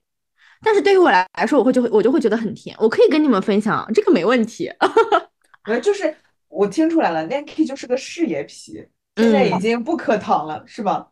[0.63, 4.71] 但是对于我来说，我会就会我就会觉得很甜，我可以跟你们分享，这个没问题。
[5.69, 6.15] 我，就是
[6.49, 8.83] 我听出来了 n a k i 就是个事业皮，
[9.15, 11.07] 现在已嗯经不磕糖了，是吧？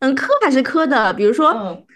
[0.00, 1.86] 嗯，磕还是磕的，比如说，嗯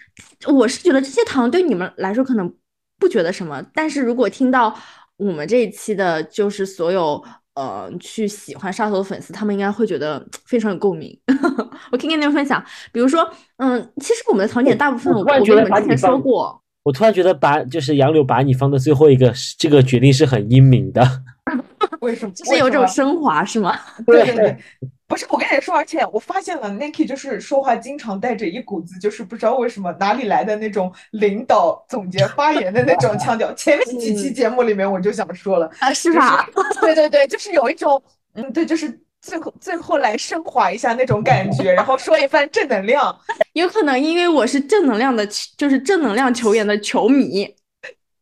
[0.47, 2.53] 我是觉得这些糖对你们来说可能
[2.97, 4.73] 不觉得什么，但是如果听到
[5.17, 7.21] 我们这一期的，就是所有
[7.55, 11.17] 呃去喜欢杀头的粉丝，他们应该会觉得非常有共鸣。
[11.91, 13.27] 我可以跟你们分享，比如说，
[13.57, 21.01] 嗯，其实我们的槽点大部分我我突然觉得把你跟你们之前说过，我突然觉得把就是杨柳把你放在最后一个，这个决定是很英明的。
[22.01, 22.31] 为什么？
[22.33, 23.75] 就是有种为什么升华，是吗？
[24.05, 24.57] 对对对，
[25.07, 33.53] 不是我跟你说，而且我发现了 Niki 就是说话经常带着一股子，就是不知道为什么哪里来的那种领导总结 发言的那种腔调。
[33.53, 36.49] 前面几期节目里面我就想说了，啊，是就是吧？
[36.81, 38.01] 对对对，就是有一种，
[38.33, 43.15] 嗯，对，就是最后最后来升华一下那种感觉，然后说一番正能量。
[43.53, 45.25] 有可能因为我是正能量的，
[45.55, 47.47] 就是正能量球员的球迷。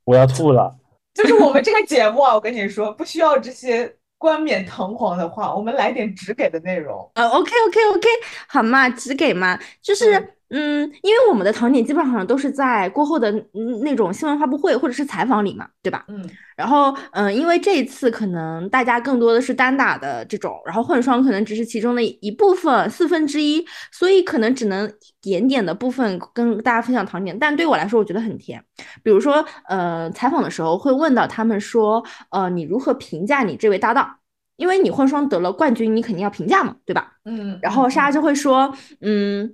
[0.03, 0.75] 我要吐了。
[1.13, 7.11] 就是我们这个节目啊，我跟你说，不需要这些冠冕堂皇的话，我们来点直给的内容。
[7.15, 8.07] 呃，OK OK OK，
[8.47, 16.05] 好嘛，直给嘛，就是嗯，因为我们的糖点基本上都是在过后的嗯那种新闻发布会或者是采访里嘛，对吧？
[16.07, 28.63] 嗯然后嗯，因为这一次可能大家更多的是单打的这种，然后混双可能只是其中的一部分四分之一，所以可能只能一点点的部分跟大家分享糖点，但对我来说我觉得很甜。
[29.01, 34.17] 比如说呃，采访的时候会问到他们说，呃，你如何评价你这位搭档？
[34.55, 37.13] 因为你混双得了冠军，你肯定要评价嘛，对吧？
[37.25, 39.51] 嗯，然后莎莎就会说，嗯，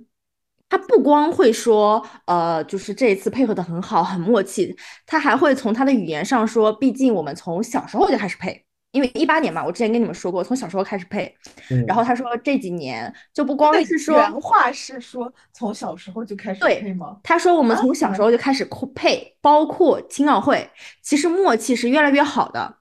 [0.70, 11.26] 他不光会说，呃，就是这一次配合的很好，很默契，他还会从他的语言上说，毕竟我们从小时候就开始配，因为一八年嘛，我之前跟你们说过，从小时候开始配。
[11.70, 17.16] 嗯然后他说这几年就不光是说，原话是说从小时候就开始对配吗？
[17.22, 20.70] 他说我们啊从小时候就开始酷配，包括青奥会，
[21.02, 22.76] 其实默契是越来越好的，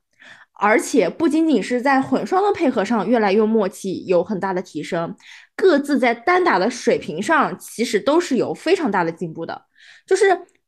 [0.53, 5.15] 而且不仅仅是在混双的配合上越来越默契，有很大的提升，
[5.59, 9.61] 各自在单打的水平上其实都是有非常大的进步的。
[10.05, 10.25] 就是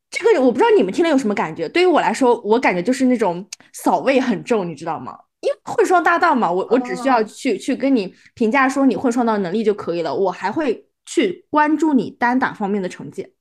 [0.10, 1.70] 这个，我不知道你们听了有什么感觉？
[1.70, 5.18] 对于我来说，我感觉就是那种扫位很重，你知道吗？
[5.40, 13.34] 因为混双搭档嘛，我我只需要哦去去跟你评价说你混双的能力就可以了，我还会去关注你单打方面的成绩。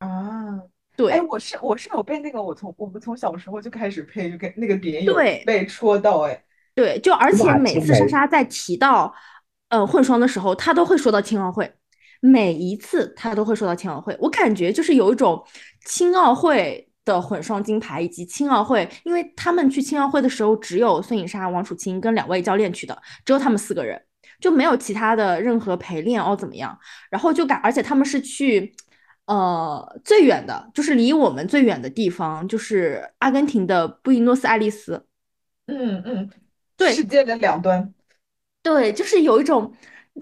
[0.00, 0.60] 啊，
[0.96, 6.44] 对哎，我是我是有被那个我从我们从小时候就开始配，就跟那个点有对被戳到，哎，
[6.74, 9.14] 对，就而且每次莎莎在提到
[9.68, 11.72] 呃混双的时候，他都会说到青奥会，
[12.20, 14.16] 每一次他都会说到青奥会。
[14.20, 15.42] 我感觉就是有一种
[15.86, 24.00] 青奥会的混双金牌，以及青奥会，因为他们去青奥会的时候，只有孙颖莎、王楚钦跟两位教练去的，只有他们四个人，
[24.40, 26.78] 就没有其他的任何陪练哦怎么样。
[27.10, 28.74] 然后就感，而且他们是去。
[29.26, 35.06] 呃，最远的就是离我们最远的地方，就是阿根廷的布宜诺斯艾利斯。
[35.66, 36.30] 嗯嗯，
[36.76, 37.94] 对世界的两端，
[38.64, 39.70] 对，就是有一种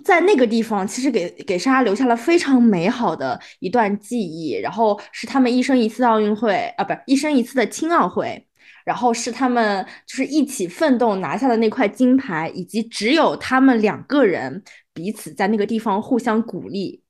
[0.05, 8.45] 在那个地方，其实给给莎莎留下了非常美好的一段记忆，然后是他们一生一次奥运会啊，不是一生一次的青奥会，
[8.85, 17.05] 然后是他们就是一起奋斗拿下的那块金牌，以及只有他们两个人彼此在那个地方互相鼓励，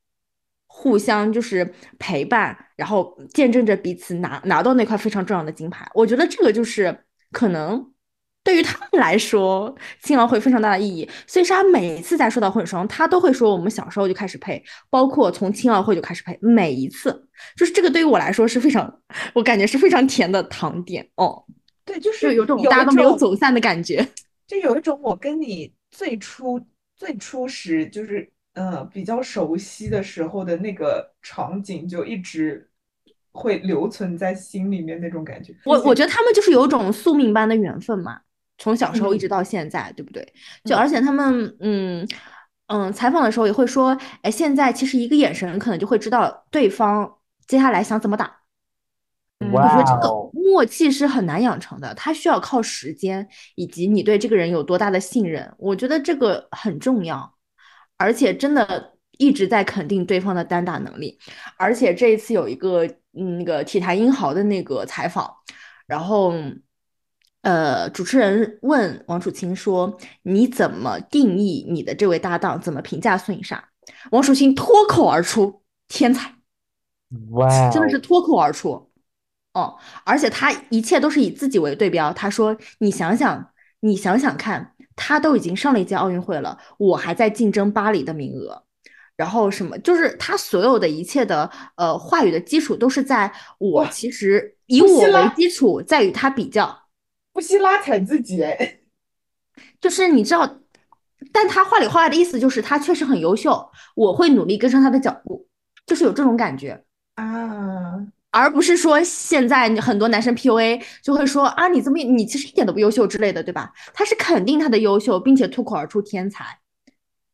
[0.66, 5.90] 互相就是陪伴，然后见证着彼此拿拿到那块非常重要的金牌。
[5.94, 7.90] 我觉得这个就是可能
[8.44, 11.08] 对于他们来说，青奥会非常大的意义。
[11.26, 19.00] 所以莎每一次在说到混双，他都会说我们小时候就开始配，包括从青奥会就开始配，每一次就是这个对于我来说是非常，
[19.32, 21.44] 我感觉是非常甜的糖点哦。
[21.84, 24.06] 对，就就是有种大家都没有走散的感觉。
[24.46, 26.60] 就有一种我跟你最初
[26.96, 32.68] 最初时就是呃比较熟悉的时候的那个场景，就一直
[33.32, 35.54] 会留存在心里面那种感觉。
[35.64, 38.20] 我我觉得他们就是有种宿命般的缘分嘛，
[38.58, 40.22] 从小时候一直到现在，对不对？
[40.64, 42.06] 就嗯而且他们嗯
[42.68, 48.26] 嗯采访的时候也会说，哎，现在其实一个眼神可能就会知道对方接下来想怎么打。
[49.40, 53.26] 嗯我觉得这个默契是很难养成的，它需要靠时间
[53.56, 55.52] 以及你对这个人有多大的信任。
[55.58, 57.34] 我觉得这个很重要，
[57.96, 61.18] 而且真的一直在肯定对方的单打能力。
[61.58, 62.86] 而且这一次有一个
[63.18, 65.28] 嗯那个体坛英豪的那个采访，
[65.88, 66.32] 然后
[67.42, 72.60] 呃主持人问王楚钦说：“你怎么定义你的这位搭档？
[72.60, 73.68] 怎么评价孙颖莎？”
[74.10, 76.34] 王楚钦脱口而出：“天才。”
[77.32, 78.90] 哇哦，真的是脱口而出。
[79.54, 82.12] 哦，而且他一切都是以自己为对标。
[82.12, 88.62] 他说：“你想想，你想想看，他都已经上了一届奥运会了，我还在竞争巴黎的名额。
[89.14, 96.81] 然后什么，就是他所有的一切的呃话语的基础都是在我其实以我为基础，在与他比较。
[97.32, 98.80] 不惜拉踩自己，哎，
[99.80, 100.60] 就是你知道，
[101.32, 105.46] 但他话里话外的意思就是他确实很优秀，我会努力跟上他的脚步，
[105.86, 106.84] 就是有这种感觉。”
[107.16, 113.72] 啊，而不是说现在很多男生 PUA 就会说啊，你这么你其实一点都不优秀之类的，对吧？
[113.92, 116.58] 他是肯定他的优秀，并且脱口而出天才。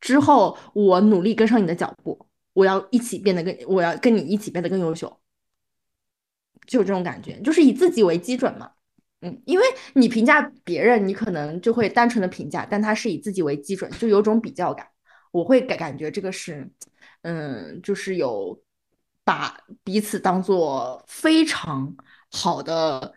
[0.00, 5.20] 之后我努力跟上你的脚步，我要一起变得更，我要跟你一起变得更优秀，
[6.66, 8.70] 就有这种感觉，就是以自己为基准嘛。
[9.20, 9.64] 嗯，因为
[9.94, 14.86] 你评价别人，你可能就会单纯的评价，但他是以自己为基准，就有种比较感。
[15.30, 16.68] 我会感感觉这个是，
[17.22, 18.58] 嗯，就是有
[19.24, 21.94] 把彼此当做非常
[22.30, 23.12] 好的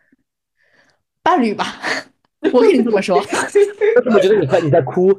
[1.24, 1.80] 伴侣吧，
[2.52, 3.18] 我跟你这么说，
[4.12, 5.14] 我觉得你快你在哭？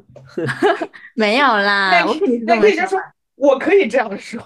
[1.15, 3.01] 没有啦，那我肯定是这么说说，
[3.37, 4.41] 我可以这样说，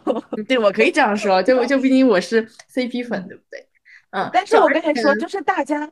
[0.47, 3.67] 对我可以这样说，就就毕竟我是 CP 粉，对不对？
[4.11, 5.91] 嗯，但是我跟你说，就是大家，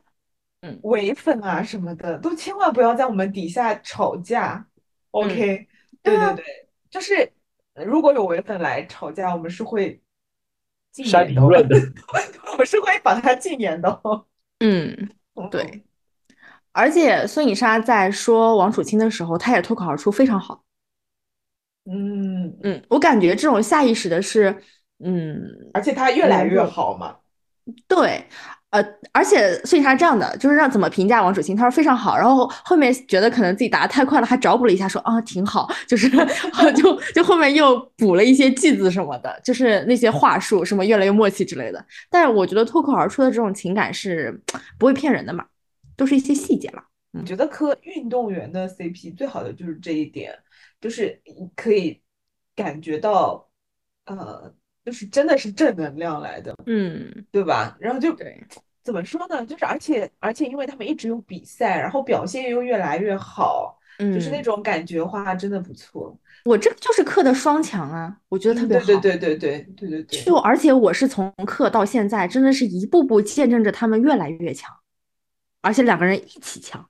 [0.65, 4.65] 嗯唯粉啊什么的，都千万不要在我们底下吵架
[5.11, 5.67] ，OK？
[6.01, 7.31] 对对啊对对，就是
[7.85, 10.01] 如果有唯粉来吵架，我们是会
[10.91, 11.75] 禁删言的哦，评论的，
[12.57, 14.25] 我是会把他禁言的哦。
[14.59, 15.09] 嗯。
[15.51, 15.83] 对，
[16.71, 20.63] 而且孙颖莎在说王楚钦的时候，她也脱口而出非常好。
[21.83, 24.63] 嗯，嗯，我感觉这种下意识的是，
[24.99, 25.43] 嗯，
[25.73, 27.17] 而且他越来越好嘛。
[27.85, 28.25] 对，
[28.75, 36.09] 呃，而且孙颖莎这样的，就是让怎么评价王楚钦，他说非常好，然后后面觉得可能自己答的太快了，还找补了一下，说啊挺好，就是
[36.75, 41.85] 就就后面又补了一些句子什么的，就是那些话术什么越来越默契之类的。
[42.09, 44.37] 但是我觉得脱口而出的这种情感是
[44.77, 45.45] 不会骗人的嘛，
[45.95, 46.83] 都是一些细节嘛。
[47.13, 50.37] 我觉得磕运动员的 CP 最好的就是这一点，
[50.81, 51.21] 就是
[51.55, 52.01] 可以
[52.53, 53.47] 感觉到，
[54.05, 54.53] 呃，
[54.83, 57.77] 就是真的是正能量来的，嗯，对吧？
[57.79, 58.43] 然后就对。
[58.85, 59.43] 怎么说呢？
[59.45, 66.15] 就是而且而且，因为他们一直有比赛，然后表现又越来越好，就是那嗯种感觉话，真的不错。
[66.45, 68.85] 我这个就是课的双强啊，我觉得特别好。
[68.85, 74.71] 对对对对对对对对，就而且我是从课到现在，真的是一步步见证着他们越来越强，
[75.61, 76.87] 而且两个人一起强，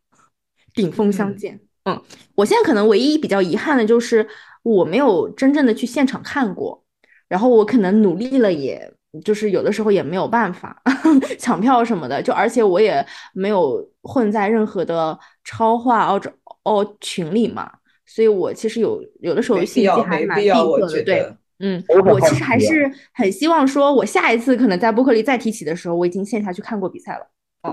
[0.73, 1.59] 顶峰相嗯见。
[1.85, 2.01] 嗯，
[2.35, 4.27] 我现在可能唯一比较遗憾的就是
[4.63, 6.83] 我没有真正的去现场看过，
[7.29, 8.91] 然后我可能努力了也，
[9.21, 10.81] 就是有的时候也没有办法
[11.39, 16.29] 抢票什么的，就而且我也没有混在任何的超话澳洲
[16.63, 17.71] 哦群里嘛，
[18.05, 21.35] 所以我其实有有的时候信息还蛮闭没必要，我塞的，对。
[21.59, 27.25] 嗯，我其实还是很希望说，我下一次可能在播客里再提起的时候，我已经线下去看过比赛了。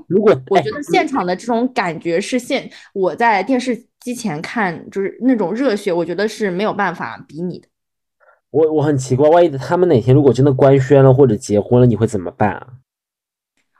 [0.06, 7.66] 如果哎我觉得现场的这种感觉是现我在电视机前看，就是那种热血，我觉得是没有办法比拟的。
[8.52, 12.66] 我我很奇怪，万一他们哪天如果真的官宣了或者结婚了，你会怎么办啊？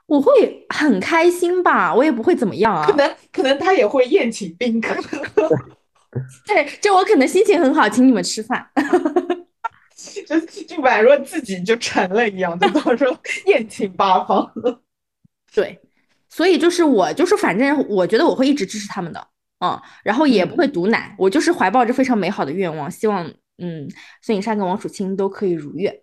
[0.06, 2.96] 我会很开心吧，我也不会怎么样啊可。
[2.96, 4.94] 能可能他也会宴请宾客，
[6.46, 8.66] 对，就我可能心情很好，请你们吃饭。
[10.26, 13.16] 就就宛若自己就成了一样，就到时候
[13.46, 14.50] 宴请八方。
[15.54, 15.78] 对，
[16.28, 19.28] 所以就是我就是反正我觉得我会一直支持他们的，
[19.60, 23.88] 嗯，然后也不会毒奶，我就是怀抱着非常美好的愿望，希望嗯
[24.22, 25.94] 孙颖莎跟王楚钦都可以如愿。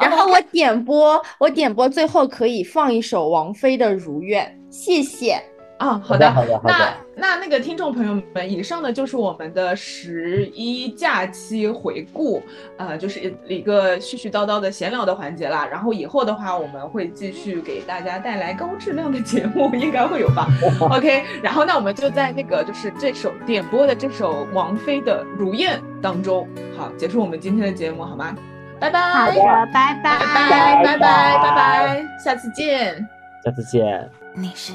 [0.00, 5.40] 然后我点播，我点播最后可以放一首王菲的《如愿》，谢谢。
[5.78, 6.94] 啊，好的，好的，好的。
[7.16, 12.42] 那那那个听众朋友们，以上呢就是我们的十一假期回顾，
[12.76, 15.66] 呃，就是一个絮絮叨叨的闲聊的环节啦。
[15.66, 20.48] 然后以后的话，我们会继续给大家带来高质量的节目，应该会有吧？
[20.90, 21.24] OK。
[21.42, 28.34] 然后那我们就在那个就是这首点播的这首王菲的《如燕》当中，好，结束我们今天的节目，好吗？
[28.80, 29.00] 拜拜。
[29.00, 29.40] 好的，
[29.72, 33.06] 拜拜，拜拜，拜拜，拜拜，下次见，
[33.44, 34.08] 下次见。
[34.34, 34.72] 你是。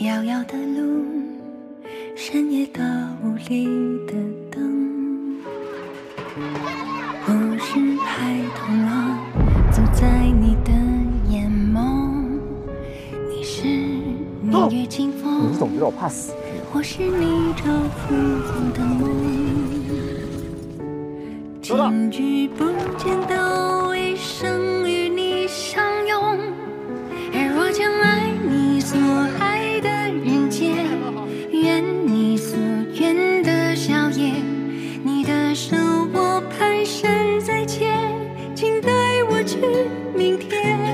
[0.00, 1.04] 遥遥的路，
[2.16, 2.80] 深夜的
[3.22, 3.66] 无力
[4.06, 4.14] 的
[4.50, 5.36] 灯。
[7.26, 9.18] 我是孩童了，
[9.70, 10.72] 走在你的
[11.28, 11.78] 眼眸。
[13.28, 13.68] 你是
[14.40, 16.32] 明月清风，我怕死。
[16.72, 18.14] 我是你朝浮
[18.46, 19.10] 浮的梦。
[21.60, 21.76] 今
[22.10, 22.64] 日不
[22.96, 26.38] 见都一生与你相拥。
[27.32, 28.29] 而我将爱你
[28.90, 28.98] 所
[29.38, 30.84] 爱的人间，
[31.52, 32.58] 愿你所
[32.94, 34.34] 愿的笑颜。
[35.04, 35.76] 你的手
[36.12, 37.96] 我蹒跚在牵，
[38.52, 38.90] 请带
[39.30, 39.60] 我去
[40.12, 40.89] 明天。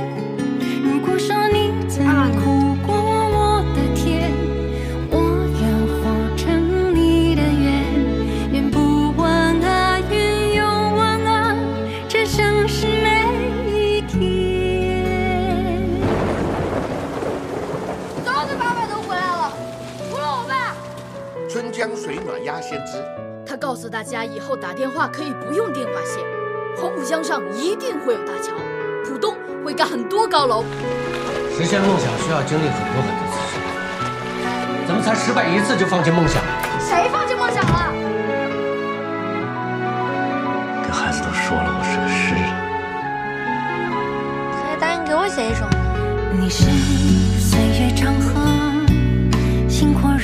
[22.68, 22.94] 先知，
[23.46, 26.18] 他告诉大家，以后打电话可以不用电话线，
[26.76, 28.52] 黄浦江上一定会有大桥，
[29.04, 30.64] 浦东会盖很多高楼。
[31.56, 33.66] 实现梦想需要经历很多很多次失败，
[34.84, 36.42] 怎么才失败一次就放弃梦想？
[36.80, 37.92] 谁放弃梦想了？
[40.82, 42.42] 跟孩子都说了我是个诗人。
[44.58, 45.64] 谁答应给我写一首？
[46.32, 46.64] 你是
[47.38, 48.34] 岁月长河，
[49.68, 50.15] 星火